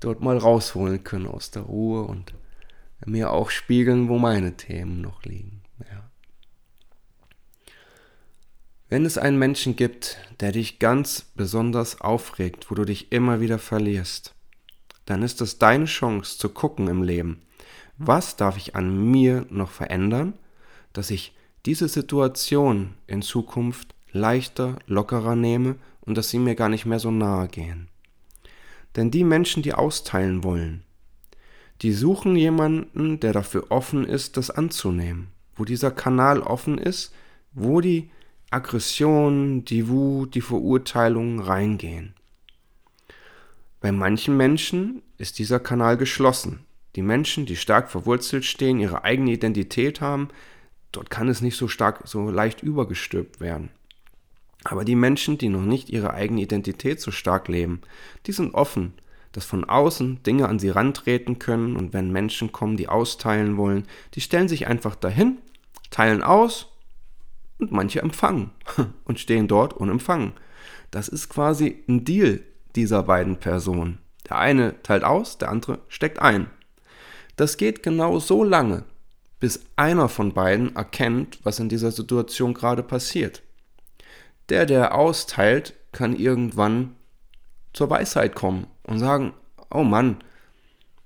dort 0.00 0.20
mal 0.20 0.38
rausholen 0.38 1.04
können 1.04 1.26
aus 1.26 1.50
der 1.50 1.62
Ruhe 1.62 2.02
und 2.02 2.34
mir 3.04 3.30
auch 3.30 3.50
spiegeln, 3.50 4.08
wo 4.08 4.18
meine 4.18 4.56
Themen 4.56 5.00
noch 5.00 5.22
liegen. 5.24 5.62
Ja. 5.80 6.07
Wenn 8.88 9.04
es 9.04 9.18
einen 9.18 9.38
Menschen 9.38 9.76
gibt, 9.76 10.16
der 10.40 10.52
dich 10.52 10.78
ganz 10.78 11.26
besonders 11.34 12.00
aufregt, 12.00 12.70
wo 12.70 12.74
du 12.74 12.84
dich 12.84 13.12
immer 13.12 13.40
wieder 13.40 13.58
verlierst, 13.58 14.34
dann 15.04 15.22
ist 15.22 15.42
es 15.42 15.58
deine 15.58 15.84
Chance 15.84 16.38
zu 16.38 16.48
gucken 16.48 16.88
im 16.88 17.02
Leben, 17.02 17.42
was 17.98 18.36
darf 18.36 18.56
ich 18.56 18.76
an 18.76 19.10
mir 19.10 19.44
noch 19.50 19.70
verändern, 19.70 20.34
dass 20.94 21.10
ich 21.10 21.34
diese 21.66 21.88
Situation 21.88 22.94
in 23.06 23.20
Zukunft 23.20 23.94
leichter, 24.10 24.78
lockerer 24.86 25.36
nehme 25.36 25.76
und 26.00 26.16
dass 26.16 26.30
sie 26.30 26.38
mir 26.38 26.54
gar 26.54 26.70
nicht 26.70 26.86
mehr 26.86 26.98
so 26.98 27.10
nahe 27.10 27.48
gehen. 27.48 27.88
Denn 28.96 29.10
die 29.10 29.24
Menschen, 29.24 29.62
die 29.62 29.74
austeilen 29.74 30.44
wollen, 30.44 30.82
die 31.82 31.92
suchen 31.92 32.36
jemanden, 32.36 33.20
der 33.20 33.34
dafür 33.34 33.70
offen 33.70 34.06
ist, 34.06 34.38
das 34.38 34.50
anzunehmen, 34.50 35.28
wo 35.56 35.66
dieser 35.66 35.90
Kanal 35.90 36.40
offen 36.40 36.78
ist, 36.78 37.12
wo 37.52 37.82
die 37.82 38.10
Aggression, 38.50 39.64
die 39.66 39.88
Wut, 39.88 40.34
die 40.34 40.40
Verurteilung 40.40 41.40
reingehen. 41.40 42.14
Bei 43.80 43.92
manchen 43.92 44.38
Menschen 44.38 45.02
ist 45.18 45.38
dieser 45.38 45.60
Kanal 45.60 45.98
geschlossen. 45.98 46.60
Die 46.96 47.02
Menschen, 47.02 47.44
die 47.44 47.56
stark 47.56 47.90
verwurzelt 47.90 48.46
stehen, 48.46 48.80
ihre 48.80 49.04
eigene 49.04 49.32
Identität 49.32 50.00
haben, 50.00 50.28
dort 50.92 51.10
kann 51.10 51.28
es 51.28 51.42
nicht 51.42 51.58
so 51.58 51.68
stark, 51.68 52.02
so 52.06 52.30
leicht 52.30 52.62
übergestülpt 52.62 53.38
werden. 53.38 53.68
Aber 54.64 54.86
die 54.86 54.96
Menschen, 54.96 55.36
die 55.36 55.50
noch 55.50 55.62
nicht 55.62 55.90
ihre 55.90 56.14
eigene 56.14 56.40
Identität 56.40 57.02
so 57.02 57.10
stark 57.10 57.48
leben, 57.48 57.82
die 58.26 58.32
sind 58.32 58.54
offen, 58.54 58.94
dass 59.32 59.44
von 59.44 59.64
außen 59.64 60.22
Dinge 60.22 60.48
an 60.48 60.58
sie 60.58 60.70
rantreten 60.70 61.38
können 61.38 61.76
und 61.76 61.92
wenn 61.92 62.10
Menschen 62.10 62.50
kommen, 62.50 62.78
die 62.78 62.88
austeilen 62.88 63.58
wollen, 63.58 63.86
die 64.14 64.22
stellen 64.22 64.48
sich 64.48 64.66
einfach 64.66 64.96
dahin, 64.96 65.36
teilen 65.90 66.22
aus 66.22 66.67
und 67.58 67.72
manche 67.72 68.00
empfangen 68.00 68.50
und 69.04 69.20
stehen 69.20 69.48
dort 69.48 69.72
und 69.72 69.90
empfangen. 69.90 70.32
Das 70.90 71.08
ist 71.08 71.28
quasi 71.28 71.82
ein 71.88 72.04
Deal 72.04 72.40
dieser 72.76 73.02
beiden 73.02 73.36
Personen. 73.36 73.98
Der 74.28 74.38
eine 74.38 74.82
teilt 74.82 75.04
aus, 75.04 75.38
der 75.38 75.50
andere 75.50 75.80
steckt 75.88 76.20
ein. 76.20 76.48
Das 77.36 77.56
geht 77.56 77.82
genau 77.82 78.18
so 78.18 78.42
lange, 78.42 78.84
bis 79.40 79.64
einer 79.76 80.08
von 80.08 80.32
beiden 80.32 80.74
erkennt, 80.74 81.38
was 81.44 81.60
in 81.60 81.68
dieser 81.68 81.92
Situation 81.92 82.54
gerade 82.54 82.82
passiert. 82.82 83.42
Der, 84.48 84.66
der 84.66 84.94
austeilt, 84.94 85.74
kann 85.92 86.16
irgendwann 86.16 86.94
zur 87.72 87.90
Weisheit 87.90 88.34
kommen 88.34 88.66
und 88.82 88.98
sagen, 88.98 89.32
oh 89.70 89.84
Mann, 89.84 90.18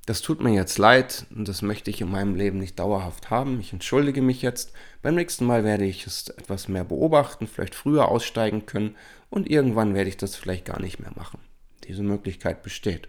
das 0.06 0.20
tut 0.20 0.42
mir 0.42 0.52
jetzt 0.52 0.78
leid 0.78 1.26
und 1.34 1.46
das 1.46 1.62
möchte 1.62 1.90
ich 1.90 2.00
in 2.00 2.10
meinem 2.10 2.34
Leben 2.34 2.58
nicht 2.58 2.78
dauerhaft 2.78 3.30
haben. 3.30 3.60
Ich 3.60 3.72
entschuldige 3.72 4.20
mich 4.20 4.42
jetzt. 4.42 4.72
Beim 5.00 5.14
nächsten 5.14 5.44
Mal 5.44 5.62
werde 5.62 5.84
ich 5.84 6.06
es 6.06 6.28
etwas 6.28 6.66
mehr 6.68 6.84
beobachten, 6.84 7.46
vielleicht 7.46 7.74
früher 7.74 8.08
aussteigen 8.08 8.66
können 8.66 8.96
und 9.30 9.48
irgendwann 9.48 9.94
werde 9.94 10.08
ich 10.08 10.16
das 10.16 10.34
vielleicht 10.34 10.64
gar 10.64 10.80
nicht 10.80 10.98
mehr 10.98 11.12
machen. 11.14 11.38
Diese 11.84 12.02
Möglichkeit 12.02 12.62
besteht. 12.62 13.08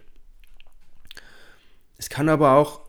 Es 1.98 2.08
kann 2.08 2.28
aber 2.28 2.52
auch 2.52 2.80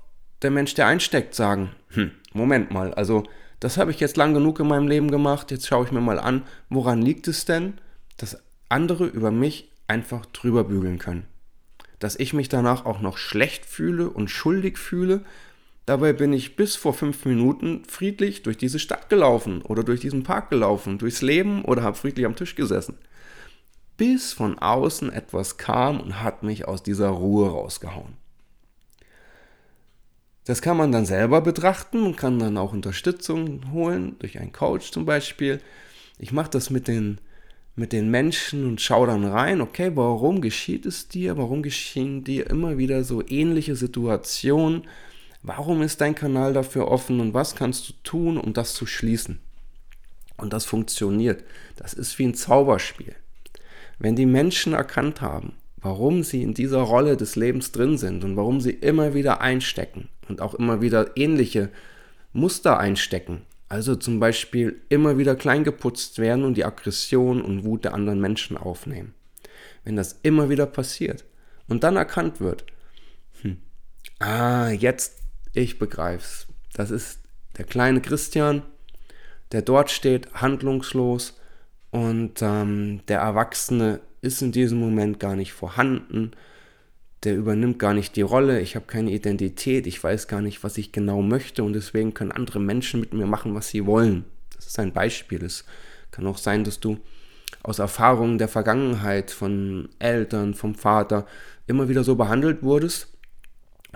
der 0.44 0.52
Mensch, 0.52 0.76
der 0.76 0.86
einsteckt, 0.86 1.34
sagen, 1.34 1.72
hm, 1.90 2.12
Moment 2.34 2.70
mal, 2.70 2.94
also 2.94 3.24
das 3.60 3.78
habe 3.78 3.90
ich 3.90 4.00
jetzt 4.00 4.18
lang 4.18 4.34
genug 4.36 4.60
in 4.60 4.68
meinem 4.68 4.88
Leben 4.88 5.10
gemacht, 5.10 5.50
jetzt 5.50 5.66
schaue 5.66 5.86
ich 5.86 5.92
mir 5.92 6.02
mal 6.02 6.20
an, 6.20 6.44
woran 6.70 7.02
liegt 7.02 7.28
es 7.28 7.46
denn, 7.46 7.80
dass 8.18 8.44
andere 8.70 9.06
über 9.06 9.32
mich 9.32 9.72
einfach 9.88 10.26
drüber 10.28 10.64
bügeln 10.64 11.00
können 11.00 11.26
dass 12.00 12.16
ich 12.16 12.34
mich 12.34 12.50
danach 12.50 12.86
auch 12.86 13.02
noch 13.02 13.18
schlecht 13.18 13.66
fühle 13.66 14.10
und 14.10 14.30
schuldig 14.30 14.78
fühle. 14.78 15.22
Dabei 15.86 16.14
bin 16.14 16.34
ich 16.34 16.56
bis 16.56 16.76
vor 16.76 16.94
fünf 16.94 17.26
Minuten 17.26 17.84
friedlich 17.88 18.44
durch 18.44 18.58
diese 18.58 18.80
Stadt 18.80 19.10
gelaufen 19.10 19.62
oder 19.62 19.84
durch 19.84 20.00
diesen 20.00 20.24
Park 20.24 20.50
gelaufen, 20.50 20.98
durchs 20.98 21.22
Leben 21.22 21.64
oder 21.64 21.84
habe 21.84 21.98
friedlich 21.98 22.26
am 22.26 22.36
Tisch 22.36 22.56
gesessen. 22.56 22.98
Bis 23.98 24.34
von 24.34 24.60
außen 24.60 25.12
etwas 25.12 25.58
kam 25.58 26.02
und 26.02 26.22
hat 26.22 26.44
mich 26.44 26.68
aus 26.68 26.84
dieser 26.84 27.10
Ruhe 27.10 27.50
rausgehauen. 27.50 28.18
Das 30.46 30.62
kann 30.62 30.78
man 30.78 30.92
dann 30.92 31.06
selber 31.06 31.42
betrachten 31.42 32.04
und 32.04 32.18
kann 32.18 32.38
dann 32.38 32.58
auch 32.58 32.72
Unterstützung 32.72 33.72
holen, 33.72 34.16
durch 34.20 34.40
einen 34.40 34.52
Coach 34.52 34.92
zum 34.92 35.06
Beispiel. 35.06 35.60
Ich 36.20 36.32
mache 36.32 36.52
das 36.52 36.70
mit 36.70 36.88
den 36.88 37.20
mit 37.76 37.92
den 37.92 38.10
Menschen 38.10 38.66
und 38.66 38.80
schau 38.80 39.06
dann 39.06 39.26
rein, 39.26 39.62
okay, 39.62 39.92
warum 39.96 40.42
geschieht 40.42 40.86
es 40.86 41.08
dir? 41.08 41.38
Warum 41.38 41.62
geschehen 41.62 42.24
dir 42.24 42.50
immer 42.50 42.78
wieder 42.78 43.04
so 43.04 43.22
ähnliche 43.28 43.76
Situationen? 43.76 44.84
Warum 45.44 45.82
ist 45.82 46.02
dein 46.02 46.16
Kanal 46.16 46.54
dafür 46.54 46.88
offen 46.88 47.20
und 47.20 47.34
was 47.34 47.56
kannst 47.56 47.90
du 47.90 47.94
tun, 48.04 48.38
um 48.38 48.54
das 48.54 48.74
zu 48.74 48.86
schließen? 48.86 49.40
Und 50.38 50.54
das 50.54 50.66
funktioniert. 50.66 51.44
Das 51.76 51.94
ist 51.94 52.18
wie 52.18 52.26
ein 52.26 52.34
Zauberspiel. 52.34 53.16
Wenn 54.00 54.16
die 54.16 54.26
Menschen 54.26 54.74
erkannt 54.74 55.22
haben, 55.22 55.54
warum 55.78 56.24
sie 56.24 56.42
in 56.42 56.54
dieser 56.54 56.82
Rolle 56.82 57.16
des 57.16 57.36
Lebens 57.36 57.72
drin 57.72 57.98
sind 57.98 58.24
und 58.24 58.36
warum 58.36 58.60
sie 58.60 58.72
immer 58.72 59.14
wieder 59.14 59.42
einstecken 59.42 60.10
und 60.28 60.42
auch 60.42 60.56
immer 60.56 60.82
wieder 60.82 61.16
ähnliche 61.16 61.70
Muster 62.34 62.80
einstecken, 62.80 63.42
also 63.70 63.96
zum 63.96 64.20
Beispiel 64.20 64.82
immer 64.90 65.18
wieder 65.18 65.36
kleingeputzt 65.36 66.20
werden 66.20 66.44
und 66.44 66.56
die 66.56 66.66
Aggression 66.66 67.42
und 67.42 67.64
Wut 67.64 67.86
der 67.86 67.94
anderen 67.94 68.22
Menschen 68.22 68.58
aufnehmen. 68.58 69.14
Wenn 69.84 69.96
das 69.96 70.20
immer 70.24 70.50
wieder 70.50 70.66
passiert 70.66 71.26
und 71.68 71.84
dann 71.84 71.96
erkannt 71.96 72.40
wird, 72.40 72.66
hm, 73.42 73.58
ah, 74.20 74.70
jetzt, 74.70 75.20
ich 75.54 75.80
begreif's. 75.80 76.48
Das 76.74 76.92
ist 76.92 77.20
der 77.58 77.66
kleine 77.66 78.02
Christian, 78.02 78.64
der 79.52 79.62
dort 79.62 79.90
steht, 79.90 80.34
handlungslos 80.34 81.40
und 81.92 82.42
ähm, 82.42 83.02
der 83.08 83.20
Erwachsene 83.20 84.02
ist 84.22 84.42
in 84.42 84.52
diesem 84.52 84.80
Moment 84.80 85.20
gar 85.20 85.36
nicht 85.36 85.54
vorhanden 85.54 86.32
der 87.26 87.36
übernimmt 87.36 87.80
gar 87.80 87.94
nicht 87.94 88.16
die 88.16 88.22
Rolle, 88.22 88.62
ich 88.62 88.76
habe 88.76 88.86
keine 88.86 89.12
Identität, 89.12 89.88
ich 89.88 90.04
weiß 90.04 90.28
gar 90.28 90.42
nicht, 90.42 90.64
was 90.64 90.78
ich 90.78 90.92
genau 90.92 91.22
möchte 91.22 91.64
und 91.64 91.74
deswegen 91.74 92.14
können 92.14 92.32
andere 92.32 92.60
Menschen 92.60 93.00
mit 93.00 93.14
mir 93.14 93.26
machen, 93.26 93.56
was 93.56 93.70
sie 93.70 93.86
wollen. 93.86 94.26
Das 94.56 94.68
ist 94.68 94.80
ein 94.80 94.94
Beispiel. 94.94 95.44
Es 95.44 95.66
kann 96.12 96.28
auch 96.28 96.38
sein, 96.38 96.64
dass 96.64 96.80
du 96.80 96.98
aus 97.64 97.80
Erfahrungen 97.80 98.38
der 98.38 98.48
Vergangenheit 98.48 99.32
von 99.32 99.90
Eltern, 100.00 100.54
vom 100.54 100.76
Vater 100.76 101.26
immer 101.68 101.90
wieder 101.90 102.04
so 102.04 102.16
behandelt 102.16 102.64
wurdest 102.64 103.08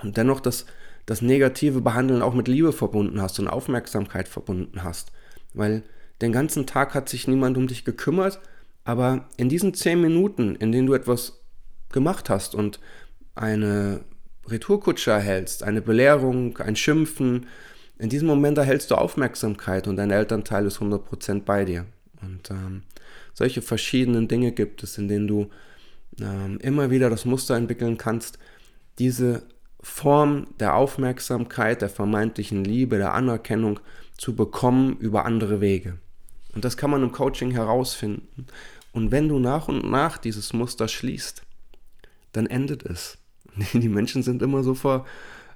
und 0.02 0.16
dennoch 0.16 0.40
das, 0.40 0.66
das 1.06 1.22
negative 1.22 1.80
Behandeln 1.80 2.22
auch 2.22 2.34
mit 2.34 2.48
Liebe 2.48 2.72
verbunden 2.72 3.22
hast 3.22 3.38
und 3.38 3.48
Aufmerksamkeit 3.48 4.28
verbunden 4.28 4.82
hast. 4.82 5.12
Weil 5.54 5.84
den 6.20 6.32
ganzen 6.32 6.66
Tag 6.66 6.94
hat 6.94 7.08
sich 7.08 7.28
niemand 7.28 7.56
um 7.56 7.68
dich 7.68 7.84
gekümmert, 7.84 8.40
aber 8.84 9.28
in 9.36 9.48
diesen 9.48 9.72
zehn 9.74 10.00
Minuten, 10.00 10.56
in 10.56 10.72
denen 10.72 10.86
du 10.86 10.94
etwas 10.94 11.40
gemacht 11.92 12.30
hast 12.30 12.54
und 12.54 12.80
eine 13.40 14.00
Retourkutsche 14.46 15.10
erhältst, 15.10 15.62
eine 15.62 15.80
Belehrung, 15.80 16.58
ein 16.58 16.76
Schimpfen, 16.76 17.46
in 17.98 18.08
diesem 18.08 18.28
Moment 18.28 18.56
erhältst 18.56 18.90
du 18.90 18.94
Aufmerksamkeit 18.94 19.86
und 19.86 19.96
dein 19.96 20.10
Elternteil 20.10 20.64
ist 20.66 20.78
100% 20.78 21.42
bei 21.42 21.64
dir. 21.64 21.84
Und 22.22 22.50
ähm, 22.50 22.82
solche 23.34 23.60
verschiedenen 23.60 24.26
Dinge 24.26 24.52
gibt 24.52 24.82
es, 24.82 24.96
in 24.96 25.08
denen 25.08 25.28
du 25.28 25.50
ähm, 26.18 26.58
immer 26.60 26.90
wieder 26.90 27.10
das 27.10 27.26
Muster 27.26 27.56
entwickeln 27.56 27.98
kannst, 27.98 28.38
diese 28.98 29.42
Form 29.82 30.46
der 30.58 30.76
Aufmerksamkeit, 30.76 31.82
der 31.82 31.90
vermeintlichen 31.90 32.64
Liebe, 32.64 32.96
der 32.96 33.14
Anerkennung 33.14 33.80
zu 34.16 34.34
bekommen 34.34 34.96
über 34.98 35.24
andere 35.26 35.60
Wege. 35.60 35.98
Und 36.54 36.64
das 36.64 36.76
kann 36.76 36.90
man 36.90 37.02
im 37.02 37.12
Coaching 37.12 37.50
herausfinden. 37.50 38.46
Und 38.92 39.12
wenn 39.12 39.28
du 39.28 39.38
nach 39.38 39.68
und 39.68 39.90
nach 39.90 40.18
dieses 40.18 40.52
Muster 40.52 40.88
schließt, 40.88 41.42
dann 42.32 42.46
endet 42.46 42.84
es. 42.84 43.19
Die 43.72 43.88
Menschen 43.88 44.22
sind 44.22 44.42
immer 44.42 44.62
so 44.62 44.74
ver, 44.74 45.04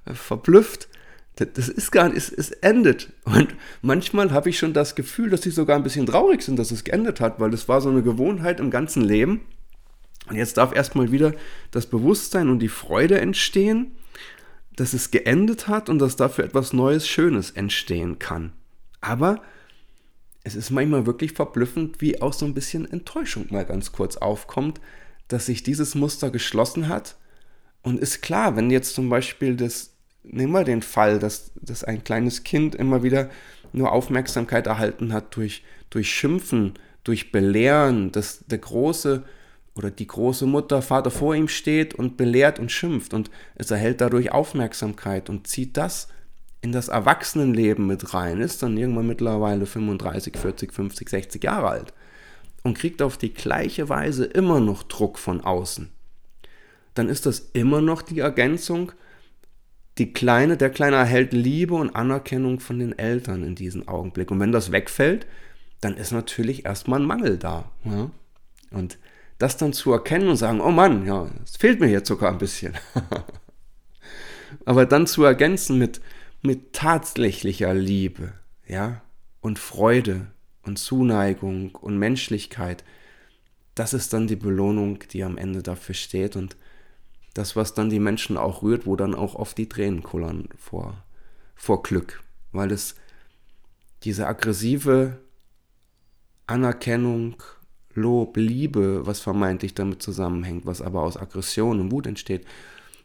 äh, 0.05 0.13
verblüfft. 0.13 0.87
Das 1.35 1.67
ist 1.67 1.91
gar 1.91 2.07
nicht, 2.07 2.17
es, 2.17 2.31
es 2.31 2.51
endet. 2.51 3.11
Und 3.25 3.55
manchmal 3.81 4.31
habe 4.31 4.49
ich 4.49 4.57
schon 4.57 4.73
das 4.73 4.95
Gefühl, 4.95 5.29
dass 5.29 5.41
sie 5.41 5.51
sogar 5.51 5.75
ein 5.75 5.83
bisschen 5.83 6.05
traurig 6.05 6.41
sind, 6.41 6.57
dass 6.57 6.71
es 6.71 6.85
geendet 6.85 7.19
hat, 7.19 7.41
weil 7.41 7.53
es 7.53 7.67
war 7.67 7.81
so 7.81 7.89
eine 7.89 8.03
Gewohnheit 8.03 8.61
im 8.61 8.71
ganzen 8.71 9.03
Leben. 9.03 9.41
Und 10.29 10.37
jetzt 10.37 10.57
darf 10.57 10.73
erstmal 10.73 11.11
wieder 11.11 11.33
das 11.71 11.87
Bewusstsein 11.87 12.49
und 12.49 12.59
die 12.59 12.69
Freude 12.69 13.19
entstehen, 13.19 13.91
dass 14.75 14.93
es 14.93 15.11
geendet 15.11 15.67
hat 15.67 15.89
und 15.89 15.99
dass 15.99 16.15
dafür 16.15 16.45
etwas 16.45 16.73
Neues, 16.73 17.07
Schönes 17.07 17.51
entstehen 17.51 18.17
kann. 18.17 18.53
Aber 19.01 19.41
es 20.43 20.55
ist 20.55 20.71
manchmal 20.71 21.05
wirklich 21.05 21.33
verblüffend, 21.33 22.01
wie 22.01 22.21
auch 22.21 22.33
so 22.33 22.45
ein 22.45 22.53
bisschen 22.53 22.89
Enttäuschung 22.89 23.47
mal 23.49 23.65
ganz 23.65 23.91
kurz 23.91 24.17
aufkommt, 24.17 24.79
dass 25.27 25.47
sich 25.47 25.63
dieses 25.63 25.95
Muster 25.95 26.29
geschlossen 26.29 26.87
hat 26.87 27.17
und 27.85 27.99
ist 27.99 28.23
klar, 28.23 28.55
wenn 28.55 28.71
jetzt 28.71 28.95
zum 28.95 29.09
Beispiel 29.09 29.55
das, 29.55 29.93
nehmen 30.23 30.53
wir 30.53 30.63
den 30.63 30.81
Fall, 30.81 31.19
dass, 31.19 31.51
dass 31.61 31.83
ein 31.83 32.03
kleines 32.03 32.43
Kind 32.43 32.73
immer 32.73 33.03
wieder 33.03 33.29
nur 33.73 33.91
Aufmerksamkeit 33.91 34.65
erhalten 34.65 35.13
hat 35.13 35.35
durch, 35.35 35.63
durch 35.91 36.11
Schimpfen, 36.11 36.73
durch 37.03 37.31
Belehren, 37.31 38.11
dass 38.11 38.43
der 38.47 38.57
große 38.57 39.23
oder 39.75 39.91
die 39.91 40.07
große 40.07 40.47
Mutter, 40.47 40.81
Vater 40.81 41.11
vor 41.11 41.35
ihm 41.35 41.47
steht 41.47 41.93
und 41.93 42.17
belehrt 42.17 42.57
und 42.57 42.71
schimpft 42.71 43.13
und 43.13 43.29
es 43.53 43.69
erhält 43.69 44.01
dadurch 44.01 44.31
Aufmerksamkeit 44.31 45.29
und 45.29 45.45
zieht 45.45 45.77
das 45.77 46.07
in 46.61 46.71
das 46.71 46.87
Erwachsenenleben 46.87 47.85
mit 47.85 48.15
rein, 48.15 48.41
ist 48.41 48.63
dann 48.63 48.77
irgendwann 48.77 49.05
mittlerweile 49.05 49.67
35, 49.67 50.35
40, 50.35 50.73
50, 50.73 51.09
60 51.09 51.43
Jahre 51.43 51.69
alt 51.69 51.93
und 52.63 52.75
kriegt 52.75 53.03
auf 53.03 53.17
die 53.17 53.33
gleiche 53.33 53.89
Weise 53.89 54.25
immer 54.25 54.59
noch 54.59 54.81
Druck 54.81 55.19
von 55.19 55.41
außen 55.41 55.94
dann 56.95 57.09
ist 57.09 57.25
das 57.25 57.49
immer 57.53 57.81
noch 57.81 58.01
die 58.01 58.19
Ergänzung. 58.19 58.91
Die 59.97 60.11
Kleine, 60.11 60.57
der 60.57 60.69
Kleine 60.69 60.95
erhält 60.95 61.33
Liebe 61.33 61.75
und 61.75 61.95
Anerkennung 61.95 62.59
von 62.59 62.79
den 62.79 62.97
Eltern 62.97 63.43
in 63.43 63.55
diesem 63.55 63.87
Augenblick. 63.87 64.31
Und 64.31 64.39
wenn 64.39 64.51
das 64.51 64.71
wegfällt, 64.71 65.27
dann 65.81 65.95
ist 65.95 66.11
natürlich 66.11 66.65
erstmal 66.65 66.99
ein 66.99 67.05
Mangel 67.05 67.37
da. 67.37 67.71
Ja? 67.83 68.09
Und 68.71 68.97
das 69.37 69.57
dann 69.57 69.73
zu 69.73 69.91
erkennen 69.91 70.29
und 70.29 70.37
sagen, 70.37 70.61
oh 70.61 70.71
Mann, 70.71 71.05
ja, 71.05 71.29
es 71.43 71.57
fehlt 71.57 71.79
mir 71.79 71.89
jetzt 71.89 72.07
sogar 72.07 72.31
ein 72.31 72.37
bisschen. 72.37 72.73
Aber 74.65 74.85
dann 74.85 75.07
zu 75.07 75.23
ergänzen 75.23 75.77
mit, 75.77 76.01
mit 76.41 76.73
tatsächlicher 76.73 77.73
Liebe, 77.73 78.33
ja, 78.67 79.01
und 79.41 79.59
Freude 79.59 80.27
und 80.63 80.79
Zuneigung 80.79 81.75
und 81.75 81.99
Menschlichkeit, 81.99 82.83
das 83.75 83.93
ist 83.93 84.13
dann 84.13 84.27
die 84.27 84.37
Belohnung, 84.37 84.99
die 85.11 85.23
am 85.23 85.37
Ende 85.37 85.61
dafür 85.61 85.95
steht. 85.95 86.37
Und 86.37 86.55
das, 87.35 87.55
was 87.55 87.73
dann 87.73 87.91
die 87.91 87.99
Menschen 87.99 88.37
auch 88.37 88.63
rührt, 88.63 88.87
wo 88.87 88.95
dann 88.95 89.13
auch 89.13 89.35
oft 89.35 89.57
die 89.57 89.69
Tränen 89.69 90.01
kullern 90.01 90.47
vor, 90.57 91.03
vor 91.53 91.83
Glück, 91.83 92.23
weil 92.53 92.71
es 92.71 92.95
diese 94.03 94.25
aggressive 94.25 95.19
Anerkennung, 96.47 97.35
Lob, 97.93 98.37
Liebe, 98.37 99.05
was 99.05 99.19
vermeintlich 99.19 99.73
damit 99.73 100.01
zusammenhängt, 100.01 100.65
was 100.65 100.81
aber 100.81 101.01
aus 101.01 101.17
Aggression 101.17 101.79
und 101.79 101.91
Wut 101.91 102.07
entsteht, 102.07 102.45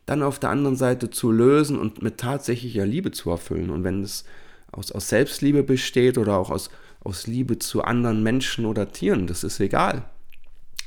dann 0.07 0.23
auf 0.23 0.39
der 0.39 0.51
anderen 0.51 0.77
Seite 0.77 1.11
zu 1.11 1.33
lösen 1.33 1.79
und 1.79 2.03
mit 2.03 2.19
tatsächlicher 2.19 2.87
Liebe 2.87 3.11
zu 3.11 3.31
erfüllen. 3.31 3.71
Und 3.71 3.83
wenn 3.83 4.03
es 4.03 4.25
aus, 4.71 4.93
aus 4.93 5.09
Selbstliebe 5.09 5.63
besteht 5.63 6.19
oder 6.19 6.37
auch 6.37 6.51
aus, 6.51 6.71
aus 7.03 7.27
Liebe 7.27 7.59
zu 7.59 7.83
anderen 7.83 8.23
Menschen 8.23 8.65
oder 8.65 8.93
Tieren, 8.93 9.27
das 9.27 9.43
ist 9.43 9.59
egal. 9.59 10.05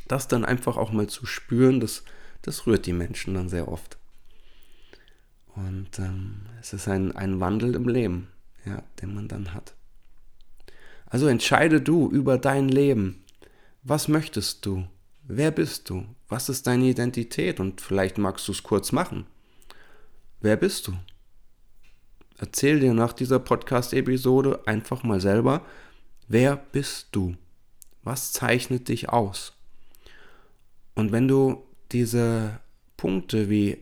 Das 0.07 0.27
dann 0.27 0.45
einfach 0.45 0.77
auch 0.77 0.91
mal 0.91 1.07
zu 1.07 1.25
spüren, 1.25 1.79
das, 1.79 2.03
das 2.43 2.67
rührt 2.67 2.85
die 2.85 2.93
Menschen 2.93 3.33
dann 3.33 3.49
sehr 3.49 3.67
oft. 3.67 3.97
Und 5.55 5.99
ähm, 5.99 6.41
es 6.61 6.73
ist 6.73 6.87
ein, 6.87 7.15
ein 7.15 7.39
Wandel 7.39 7.75
im 7.75 7.87
Leben, 7.87 8.27
ja, 8.65 8.83
den 9.01 9.15
man 9.15 9.27
dann 9.27 9.53
hat. 9.53 9.73
Also 11.05 11.27
entscheide 11.27 11.81
du 11.81 12.09
über 12.09 12.37
dein 12.37 12.69
Leben. 12.69 13.23
Was 13.83 14.07
möchtest 14.07 14.65
du? 14.65 14.87
Wer 15.23 15.51
bist 15.51 15.89
du? 15.89 16.05
Was 16.27 16.49
ist 16.49 16.67
deine 16.67 16.85
Identität? 16.85 17.59
Und 17.59 17.81
vielleicht 17.81 18.17
magst 18.17 18.47
du 18.47 18.51
es 18.51 18.63
kurz 18.63 18.91
machen. 18.91 19.25
Wer 20.41 20.57
bist 20.57 20.87
du? 20.87 20.93
Erzähl 22.37 22.79
dir 22.79 22.93
nach 22.93 23.13
dieser 23.13 23.39
Podcast-Episode 23.39 24.63
einfach 24.65 25.03
mal 25.03 25.21
selber, 25.21 25.65
wer 26.27 26.57
bist 26.57 27.09
du? 27.11 27.35
Was 28.01 28.33
zeichnet 28.33 28.89
dich 28.89 29.09
aus? 29.09 29.53
Und 30.95 31.11
wenn 31.11 31.27
du 31.27 31.63
diese 31.93 32.59
Punkte 32.97 33.49
wie 33.49 33.77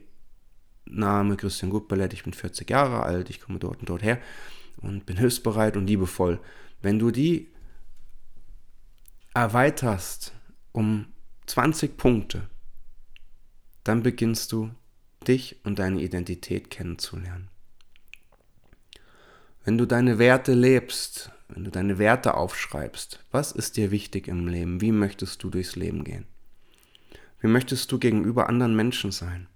Name 0.86 1.38
Christian 1.38 1.72
Gutballett, 1.72 2.14
ich 2.14 2.24
bin 2.24 2.34
40 2.34 2.70
Jahre 2.70 3.04
alt, 3.04 3.30
ich 3.30 3.40
komme 3.40 3.60
dort 3.60 3.80
und 3.80 3.90
dort 3.90 4.04
her 4.04 4.20
und 4.82 5.06
bin 5.06 5.18
hilfsbereit 5.18 5.78
und 5.78 5.88
liebevoll, 5.88 6.40
wenn 6.82 7.00
du 7.00 7.12
die 7.12 7.48
erweiterst 9.34 10.34
um 10.72 11.08
20 11.46 11.98
Punkte, 11.98 12.50
dann 13.84 14.04
beginnst 14.04 14.52
du 14.52 14.72
dich 15.28 15.64
und 15.64 15.80
deine 15.80 16.02
Identität 16.02 16.70
kennenzulernen. 16.70 17.50
Wenn 19.64 19.78
du 19.78 19.86
deine 19.86 20.18
Werte 20.18 20.54
lebst, 20.54 21.32
wenn 21.50 21.64
du 21.64 21.72
deine 21.72 21.98
Werte 22.00 22.34
aufschreibst, 22.34 23.24
was 23.32 23.52
ist 23.52 23.78
dir 23.78 23.92
wichtig 23.92 24.28
im 24.28 24.48
Leben? 24.48 24.82
Wie 24.82 24.92
möchtest 24.92 25.44
du 25.44 25.50
durchs 25.50 25.76
Leben 25.76 26.04
gehen? 26.04 26.26
Wie 27.42 27.48
möchtest 27.48 27.92
du 27.92 27.98
gegenüber 27.98 28.48
anderen 28.48 28.76
Menschen 28.76 29.12
sein? 29.12 29.48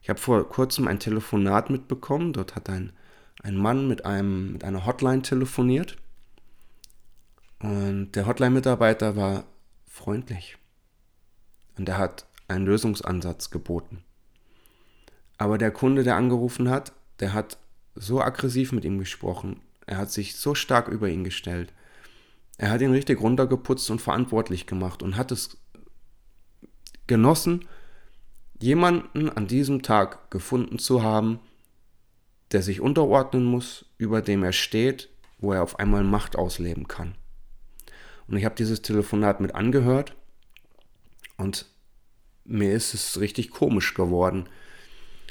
Ich 0.00 0.08
habe 0.08 0.20
vor 0.20 0.48
kurzem 0.48 0.86
ein 0.86 1.00
Telefonat 1.00 1.68
mitbekommen. 1.68 2.32
Dort 2.32 2.54
hat 2.54 2.70
ein, 2.70 2.92
ein 3.42 3.56
Mann 3.56 3.88
mit, 3.88 4.06
einem, 4.06 4.52
mit 4.52 4.62
einer 4.62 4.86
Hotline 4.86 5.22
telefoniert. 5.22 5.96
Und 7.58 8.12
der 8.12 8.26
Hotline-Mitarbeiter 8.26 9.16
war 9.16 9.44
freundlich. 9.88 10.58
Und 11.76 11.88
er 11.88 11.98
hat 11.98 12.26
einen 12.46 12.66
Lösungsansatz 12.66 13.50
geboten. 13.50 14.04
Aber 15.38 15.58
der 15.58 15.72
Kunde, 15.72 16.04
der 16.04 16.14
angerufen 16.16 16.70
hat, 16.70 16.92
der 17.18 17.32
hat 17.32 17.58
so 17.96 18.22
aggressiv 18.22 18.70
mit 18.70 18.84
ihm 18.84 18.98
gesprochen. 18.98 19.60
Er 19.86 19.98
hat 19.98 20.12
sich 20.12 20.36
so 20.36 20.54
stark 20.54 20.86
über 20.86 21.08
ihn 21.08 21.24
gestellt. 21.24 21.72
Er 22.58 22.70
hat 22.70 22.80
ihn 22.80 22.92
richtig 22.92 23.20
runtergeputzt 23.20 23.90
und 23.90 24.00
verantwortlich 24.00 24.66
gemacht 24.66 25.02
und 25.02 25.16
hat 25.16 25.32
es 25.32 25.58
genossen, 27.06 27.66
jemanden 28.60 29.28
an 29.28 29.46
diesem 29.46 29.82
Tag 29.82 30.30
gefunden 30.30 30.78
zu 30.78 31.02
haben, 31.02 31.40
der 32.52 32.62
sich 32.62 32.80
unterordnen 32.80 33.44
muss, 33.44 33.86
über 33.98 34.22
dem 34.22 34.42
er 34.42 34.52
steht, 34.52 35.10
wo 35.38 35.52
er 35.52 35.62
auf 35.62 35.78
einmal 35.78 36.04
Macht 36.04 36.36
ausleben 36.36 36.88
kann. 36.88 37.14
Und 38.28 38.36
ich 38.36 38.44
habe 38.44 38.54
dieses 38.54 38.82
Telefonat 38.82 39.40
mit 39.40 39.54
angehört 39.54 40.14
und 41.36 41.66
mir 42.44 42.72
ist 42.72 42.94
es 42.94 43.20
richtig 43.20 43.50
komisch 43.50 43.94
geworden, 43.94 44.48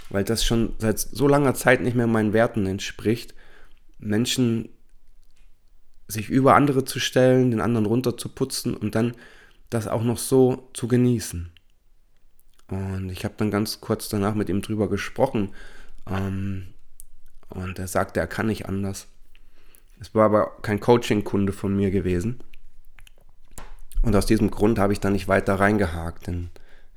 weil 0.09 0.23
das 0.23 0.45
schon 0.45 0.73
seit 0.77 0.99
so 0.99 1.27
langer 1.27 1.55
Zeit 1.55 1.81
nicht 1.81 1.95
mehr 1.95 2.07
meinen 2.07 2.33
Werten 2.33 2.65
entspricht, 2.65 3.33
Menschen 3.97 4.69
sich 6.07 6.29
über 6.29 6.55
andere 6.55 6.85
zu 6.85 6.99
stellen, 6.99 7.51
den 7.51 7.61
anderen 7.61 7.85
runterzuputzen 7.85 8.75
und 8.75 8.95
dann 8.95 9.13
das 9.69 9.87
auch 9.87 10.03
noch 10.03 10.19
so 10.19 10.69
zu 10.73 10.87
genießen. 10.87 11.51
Und 12.67 13.09
ich 13.09 13.23
habe 13.23 13.35
dann 13.37 13.51
ganz 13.51 13.81
kurz 13.81 14.09
danach 14.09 14.35
mit 14.35 14.49
ihm 14.49 14.61
drüber 14.61 14.89
gesprochen. 14.89 15.53
Ähm, 16.09 16.67
und 17.49 17.79
er 17.79 17.87
sagte, 17.87 18.19
er 18.19 18.27
kann 18.27 18.47
nicht 18.47 18.67
anders. 18.67 19.07
Es 19.99 20.13
war 20.13 20.25
aber 20.25 20.57
kein 20.61 20.79
Coaching-Kunde 20.79 21.53
von 21.53 21.75
mir 21.75 21.91
gewesen. 21.91 22.39
Und 24.01 24.15
aus 24.15 24.25
diesem 24.25 24.51
Grund 24.51 24.77
habe 24.77 24.93
ich 24.93 24.99
da 24.99 25.09
nicht 25.09 25.27
weiter 25.27 25.55
reingehakt, 25.55 26.27
denn 26.27 26.49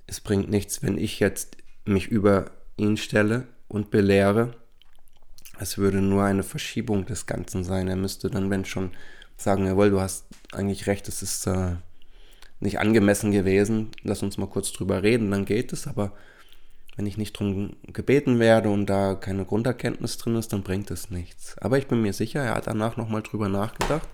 es 0.06 0.20
bringt 0.20 0.50
nichts, 0.50 0.82
wenn 0.82 0.98
ich 0.98 1.20
jetzt 1.20 1.56
mich 1.84 2.08
über 2.08 2.50
ihn 2.76 2.96
stelle 2.96 3.46
und 3.68 3.90
belehre. 3.90 4.54
Es 5.58 5.78
würde 5.78 6.00
nur 6.00 6.24
eine 6.24 6.42
Verschiebung 6.42 7.06
des 7.06 7.26
Ganzen 7.26 7.64
sein. 7.64 7.88
Er 7.88 7.96
müsste 7.96 8.30
dann, 8.30 8.50
wenn 8.50 8.64
schon, 8.64 8.90
sagen, 9.38 9.66
jawohl, 9.66 9.90
du 9.90 10.00
hast 10.00 10.26
eigentlich 10.52 10.86
recht, 10.86 11.08
es 11.08 11.22
ist 11.22 11.46
äh, 11.46 11.76
nicht 12.60 12.78
angemessen 12.78 13.30
gewesen. 13.30 13.90
Lass 14.02 14.22
uns 14.22 14.38
mal 14.38 14.48
kurz 14.48 14.72
drüber 14.72 15.02
reden, 15.02 15.30
dann 15.30 15.44
geht 15.44 15.72
es. 15.72 15.86
Aber 15.86 16.12
wenn 16.98 17.06
ich 17.06 17.16
nicht 17.16 17.38
drum 17.38 17.76
gebeten 17.86 18.40
werde 18.40 18.70
und 18.70 18.86
da 18.86 19.14
keine 19.14 19.44
Grunderkenntnis 19.44 20.18
drin 20.18 20.34
ist, 20.34 20.52
dann 20.52 20.64
bringt 20.64 20.90
es 20.90 21.10
nichts. 21.10 21.56
Aber 21.58 21.78
ich 21.78 21.86
bin 21.86 22.02
mir 22.02 22.12
sicher, 22.12 22.42
er 22.42 22.56
hat 22.56 22.66
danach 22.66 22.96
nochmal 22.96 23.22
drüber 23.22 23.48
nachgedacht 23.48 24.08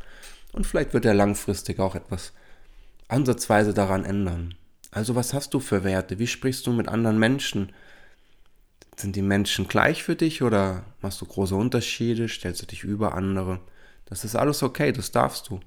und 0.52 0.66
vielleicht 0.66 0.92
wird 0.92 1.06
er 1.06 1.14
langfristig 1.14 1.80
auch 1.80 1.94
etwas 1.94 2.34
ansatzweise 3.08 3.72
daran 3.72 4.04
ändern. 4.04 4.54
Also 4.90 5.14
was 5.14 5.32
hast 5.32 5.54
du 5.54 5.60
für 5.60 5.82
Werte? 5.82 6.18
Wie 6.18 6.26
sprichst 6.26 6.66
du 6.66 6.72
mit 6.72 6.88
anderen 6.88 7.18
Menschen? 7.18 7.72
Sind 8.96 9.16
die 9.16 9.22
Menschen 9.22 9.66
gleich 9.66 10.04
für 10.04 10.14
dich 10.14 10.42
oder 10.42 10.84
machst 11.00 11.22
du 11.22 11.24
große 11.24 11.56
Unterschiede? 11.56 12.28
Stellst 12.28 12.60
du 12.60 12.66
dich 12.66 12.84
über 12.84 13.14
andere? 13.14 13.60
Das 14.04 14.24
ist 14.24 14.36
alles 14.36 14.62
okay, 14.62 14.92
das 14.92 15.10
darfst 15.10 15.48
du. 15.48 15.58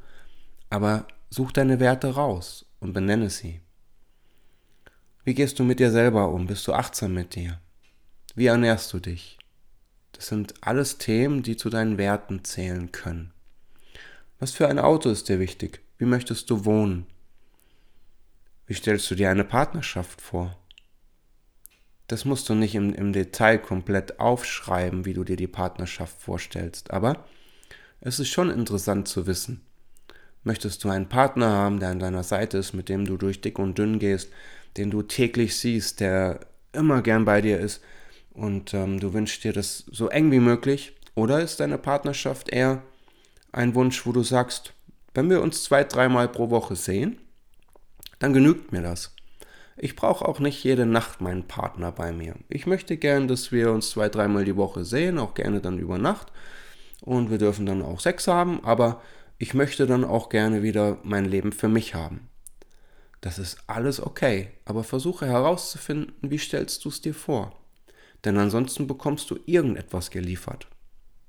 Aber 0.69 1.07
such 1.31 1.51
deine 1.51 1.79
Werte 1.79 2.13
raus 2.13 2.66
und 2.79 2.93
benenne 2.93 3.29
sie. 3.29 3.61
Wie 5.23 5.33
gehst 5.33 5.59
du 5.59 5.63
mit 5.63 5.79
dir 5.79 5.91
selber 5.91 6.29
um? 6.29 6.47
Bist 6.47 6.67
du 6.67 6.73
achtsam 6.73 7.13
mit 7.13 7.35
dir? 7.35 7.59
Wie 8.35 8.45
ernährst 8.45 8.93
du 8.93 8.99
dich? 8.99 9.37
Das 10.13 10.27
sind 10.27 10.53
alles 10.61 10.97
Themen, 10.97 11.43
die 11.43 11.57
zu 11.57 11.69
deinen 11.69 11.97
Werten 11.97 12.43
zählen 12.43 12.91
können. 12.91 13.33
Was 14.39 14.51
für 14.51 14.67
ein 14.67 14.79
Auto 14.79 15.09
ist 15.09 15.29
dir 15.29 15.39
wichtig? 15.39 15.81
Wie 15.97 16.05
möchtest 16.05 16.49
du 16.49 16.65
wohnen? 16.65 17.07
Wie 18.67 18.73
stellst 18.73 19.09
du 19.11 19.15
dir 19.15 19.29
eine 19.29 19.43
Partnerschaft 19.43 20.21
vor? 20.21 20.57
Das 22.07 22.23
musst 22.23 22.47
du 22.47 22.55
nicht 22.55 22.75
im, 22.75 22.93
im 22.93 23.11
Detail 23.11 23.57
komplett 23.57 24.19
aufschreiben, 24.19 25.05
wie 25.05 25.13
du 25.13 25.23
dir 25.23 25.35
die 25.35 25.47
Partnerschaft 25.47 26.21
vorstellst, 26.21 26.91
aber 26.91 27.25
es 27.99 28.19
ist 28.19 28.29
schon 28.29 28.49
interessant 28.49 29.07
zu 29.07 29.27
wissen, 29.27 29.65
Möchtest 30.47 30.85
du 30.85 30.89
einen 30.89 31.09
Partner 31.09 31.49
haben, 31.49 31.81
der 31.81 31.89
an 31.89 31.99
deiner 31.99 32.23
Seite 32.23 32.57
ist, 32.57 32.71
mit 32.71 32.87
dem 32.87 33.03
du 33.03 33.17
durch 33.17 33.41
dick 33.41 33.59
und 33.59 33.77
dünn 33.77 33.99
gehst, 33.99 34.31
den 34.77 34.89
du 34.89 35.01
täglich 35.01 35.57
siehst, 35.57 35.99
der 35.99 36.39
immer 36.71 37.01
gern 37.01 37.25
bei 37.25 37.41
dir 37.41 37.59
ist 37.59 37.83
und 38.31 38.73
ähm, 38.73 38.97
du 39.01 39.11
wünschst 39.11 39.43
dir 39.43 39.51
das 39.51 39.83
so 39.91 40.07
eng 40.07 40.31
wie 40.31 40.39
möglich? 40.39 40.95
Oder 41.15 41.41
ist 41.41 41.59
deine 41.59 41.77
Partnerschaft 41.77 42.47
eher 42.47 42.81
ein 43.51 43.75
Wunsch, 43.75 44.05
wo 44.05 44.13
du 44.13 44.23
sagst, 44.23 44.71
wenn 45.13 45.29
wir 45.29 45.41
uns 45.41 45.65
zwei, 45.65 45.83
dreimal 45.83 46.29
pro 46.29 46.49
Woche 46.49 46.77
sehen, 46.77 47.17
dann 48.19 48.31
genügt 48.31 48.71
mir 48.71 48.81
das. 48.81 49.13
Ich 49.75 49.97
brauche 49.97 50.25
auch 50.25 50.39
nicht 50.39 50.63
jede 50.63 50.85
Nacht 50.85 51.19
meinen 51.19 51.43
Partner 51.43 51.91
bei 51.91 52.13
mir. 52.13 52.35
Ich 52.47 52.65
möchte 52.65 52.95
gern, 52.95 53.27
dass 53.27 53.51
wir 53.51 53.73
uns 53.73 53.89
zwei, 53.89 54.07
dreimal 54.07 54.45
die 54.45 54.55
Woche 54.55 54.85
sehen, 54.85 55.19
auch 55.19 55.33
gerne 55.33 55.59
dann 55.59 55.77
über 55.77 55.97
Nacht. 55.97 56.31
Und 57.01 57.31
wir 57.31 57.37
dürfen 57.37 57.65
dann 57.65 57.81
auch 57.81 57.99
Sex 57.99 58.29
haben, 58.29 58.63
aber 58.63 59.01
ich 59.37 59.53
möchte 59.53 59.85
dann 59.85 60.03
auch 60.03 60.29
gerne 60.29 60.63
wieder 60.63 60.97
mein 61.03 61.25
Leben 61.25 61.51
für 61.51 61.67
mich 61.67 61.95
haben. 61.95 62.29
Das 63.21 63.39
ist 63.39 63.57
alles 63.67 63.99
okay, 63.99 64.49
aber 64.65 64.83
versuche 64.83 65.25
herauszufinden, 65.25 66.13
wie 66.21 66.37
stellst 66.37 66.85
du 66.85 66.89
es 66.89 67.01
dir 67.01 67.13
vor. 67.13 67.55
Denn 68.25 68.37
ansonsten 68.37 68.87
bekommst 68.87 69.29
du 69.29 69.39
irgendetwas 69.45 70.11
geliefert. 70.11 70.67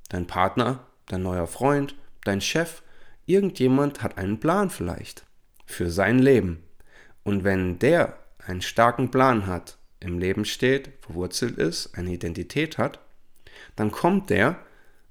Dein 0.09 0.27
Partner, 0.27 0.87
dein 1.07 1.23
neuer 1.23 1.47
Freund, 1.47 1.95
dein 2.25 2.41
Chef, 2.41 2.83
irgendjemand 3.27 4.03
hat 4.03 4.19
einen 4.19 4.41
Plan 4.41 4.71
vielleicht 4.71 5.25
für 5.67 5.91
sein 5.91 6.19
Leben. 6.19 6.63
Und 7.25 7.45
wenn 7.45 7.79
der 7.79 8.19
einen 8.39 8.63
starken 8.63 9.11
Plan 9.11 9.47
hat, 9.47 9.77
im 10.01 10.19
Leben 10.19 10.45
steht, 10.45 10.91
verwurzelt 11.01 11.59
ist, 11.59 11.95
eine 11.95 12.13
Identität 12.13 12.79
hat, 12.79 13.01
dann 13.77 13.91
kommt 13.91 14.31
der 14.31 14.59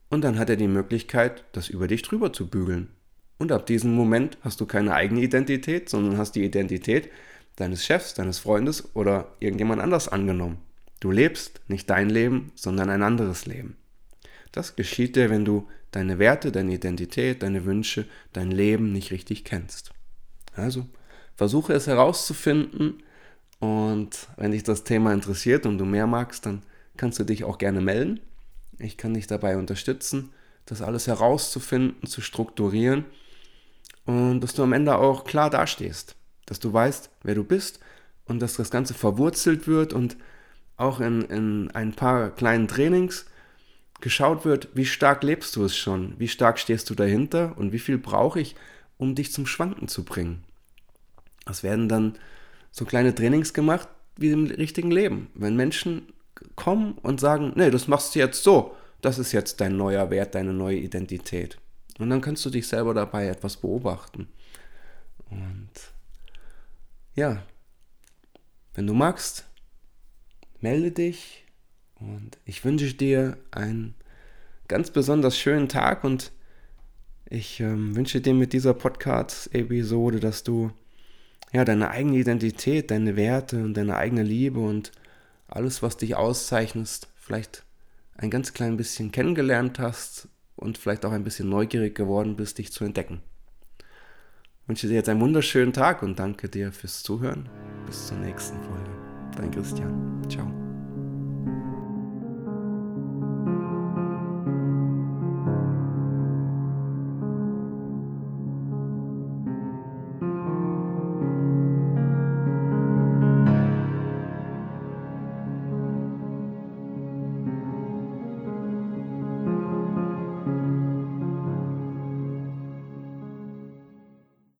und 0.09 0.23
dann 0.23 0.39
hat 0.39 0.49
er 0.49 0.55
die 0.55 0.67
Möglichkeit, 0.67 1.43
das 1.51 1.69
über 1.69 1.87
dich 1.87 2.01
drüber 2.01 2.33
zu 2.33 2.47
bügeln. 2.47 2.89
Und 3.37 3.51
ab 3.51 3.65
diesem 3.65 3.93
Moment 3.93 4.37
hast 4.41 4.59
du 4.61 4.65
keine 4.65 4.93
eigene 4.93 5.21
Identität, 5.21 5.89
sondern 5.89 6.17
hast 6.17 6.33
die 6.33 6.43
Identität 6.43 7.09
deines 7.55 7.85
Chefs, 7.85 8.13
deines 8.13 8.39
Freundes 8.39 8.95
oder 8.95 9.35
irgendjemand 9.39 9.81
anders 9.81 10.07
angenommen. 10.07 10.57
Du 10.99 11.11
lebst 11.11 11.61
nicht 11.67 11.89
dein 11.89 12.09
Leben, 12.09 12.51
sondern 12.55 12.89
ein 12.89 13.03
anderes 13.03 13.45
Leben. 13.45 13.75
Das 14.51 14.75
geschieht 14.75 15.15
dir, 15.15 15.29
wenn 15.29 15.45
du 15.45 15.67
deine 15.91 16.19
Werte, 16.19 16.51
deine 16.51 16.73
Identität, 16.73 17.43
deine 17.43 17.65
Wünsche, 17.65 18.05
dein 18.33 18.51
Leben 18.51 18.91
nicht 18.91 19.11
richtig 19.11 19.43
kennst. 19.43 19.91
Also 20.55 20.87
versuche 21.35 21.73
es 21.73 21.85
herauszufinden 21.87 23.03
und 23.59 24.27
wenn 24.37 24.51
dich 24.51 24.63
das 24.63 24.83
Thema 24.83 25.13
interessiert 25.13 25.65
und 25.65 25.77
du 25.77 25.85
mehr 25.85 26.07
magst, 26.07 26.45
dann 26.45 26.63
kannst 26.95 27.19
du 27.19 27.23
dich 27.23 27.43
auch 27.43 27.57
gerne 27.57 27.81
melden. 27.81 28.19
Ich 28.79 28.97
kann 28.97 29.13
dich 29.13 29.27
dabei 29.27 29.57
unterstützen, 29.57 30.31
das 30.65 30.81
alles 30.81 31.07
herauszufinden, 31.07 32.07
zu 32.07 32.21
strukturieren 32.21 33.05
und 34.05 34.41
dass 34.41 34.53
du 34.53 34.63
am 34.63 34.73
Ende 34.73 34.97
auch 34.97 35.23
klar 35.23 35.49
dastehst, 35.49 36.15
dass 36.45 36.59
du 36.59 36.71
weißt, 36.71 37.09
wer 37.23 37.35
du 37.35 37.43
bist 37.43 37.79
und 38.25 38.39
dass 38.39 38.55
das 38.55 38.69
Ganze 38.69 38.93
verwurzelt 38.93 39.67
wird 39.67 39.93
und 39.93 40.17
auch 40.75 40.99
in, 40.99 41.23
in 41.23 41.71
ein 41.71 41.93
paar 41.93 42.29
kleinen 42.29 42.67
Trainings 42.67 43.25
geschaut 43.99 44.45
wird, 44.45 44.69
wie 44.73 44.85
stark 44.85 45.23
lebst 45.23 45.55
du 45.55 45.63
es 45.63 45.75
schon, 45.75 46.13
wie 46.19 46.27
stark 46.27 46.59
stehst 46.59 46.89
du 46.89 46.95
dahinter 46.95 47.57
und 47.57 47.71
wie 47.71 47.79
viel 47.79 47.97
brauche 47.97 48.39
ich, 48.39 48.55
um 48.97 49.15
dich 49.15 49.33
zum 49.33 49.47
Schwanken 49.47 49.87
zu 49.87 50.03
bringen. 50.03 50.43
Es 51.45 51.63
werden 51.63 51.89
dann 51.89 52.17
so 52.71 52.85
kleine 52.85 53.15
Trainings 53.15 53.53
gemacht 53.53 53.87
wie 54.17 54.31
im 54.31 54.45
richtigen 54.45 54.91
Leben. 54.91 55.29
Wenn 55.33 55.55
Menschen 55.55 56.13
kommen 56.55 56.93
und 57.03 57.19
sagen, 57.19 57.53
nee, 57.55 57.69
das 57.69 57.87
machst 57.87 58.15
du 58.15 58.19
jetzt 58.19 58.43
so, 58.43 58.75
das 59.01 59.19
ist 59.19 59.31
jetzt 59.31 59.61
dein 59.61 59.77
neuer 59.77 60.09
Wert, 60.09 60.35
deine 60.35 60.53
neue 60.53 60.77
Identität. 60.77 61.57
Und 61.99 62.09
dann 62.09 62.21
kannst 62.21 62.45
du 62.45 62.49
dich 62.49 62.67
selber 62.67 62.93
dabei 62.93 63.27
etwas 63.27 63.57
beobachten. 63.57 64.27
Und 65.29 65.69
ja, 67.15 67.43
wenn 68.73 68.87
du 68.87 68.93
magst, 68.93 69.45
melde 70.61 70.91
dich 70.91 71.45
und 71.95 72.37
ich 72.45 72.63
wünsche 72.63 72.93
dir 72.93 73.37
einen 73.51 73.95
ganz 74.67 74.91
besonders 74.91 75.37
schönen 75.37 75.69
Tag 75.69 76.03
und 76.03 76.31
ich 77.29 77.59
ähm, 77.59 77.95
wünsche 77.95 78.21
dir 78.21 78.33
mit 78.33 78.53
dieser 78.53 78.73
Podcast-Episode, 78.73 80.19
dass 80.19 80.43
du 80.43 80.71
ja 81.51 81.65
deine 81.65 81.89
eigene 81.89 82.17
Identität, 82.17 82.91
deine 82.91 83.15
Werte 83.15 83.63
und 83.63 83.75
deine 83.75 83.97
eigene 83.97 84.23
Liebe 84.23 84.59
und 84.59 84.91
alles, 85.47 85.81
was 85.81 85.97
dich 85.97 86.15
auszeichnet, 86.15 87.07
vielleicht 87.15 87.63
ein 88.15 88.29
ganz 88.29 88.53
klein 88.53 88.77
bisschen 88.77 89.11
kennengelernt 89.11 89.79
hast 89.79 90.27
und 90.55 90.77
vielleicht 90.77 91.05
auch 91.05 91.11
ein 91.11 91.23
bisschen 91.23 91.49
neugierig 91.49 91.95
geworden 91.95 92.35
bist, 92.35 92.57
dich 92.57 92.71
zu 92.71 92.83
entdecken. 92.83 93.21
Ich 94.63 94.69
wünsche 94.69 94.87
dir 94.87 94.95
jetzt 94.95 95.09
einen 95.09 95.21
wunderschönen 95.21 95.71
Tag 95.71 96.03
und 96.03 96.19
danke 96.19 96.49
dir 96.49 96.71
fürs 96.71 97.03
Zuhören. 97.03 97.47
Bis 97.85 98.07
zur 98.07 98.17
nächsten 98.17 98.59
Folge. 98.61 98.91
Dein 99.37 99.51
Christian. 99.51 100.21
Ciao. 100.29 100.56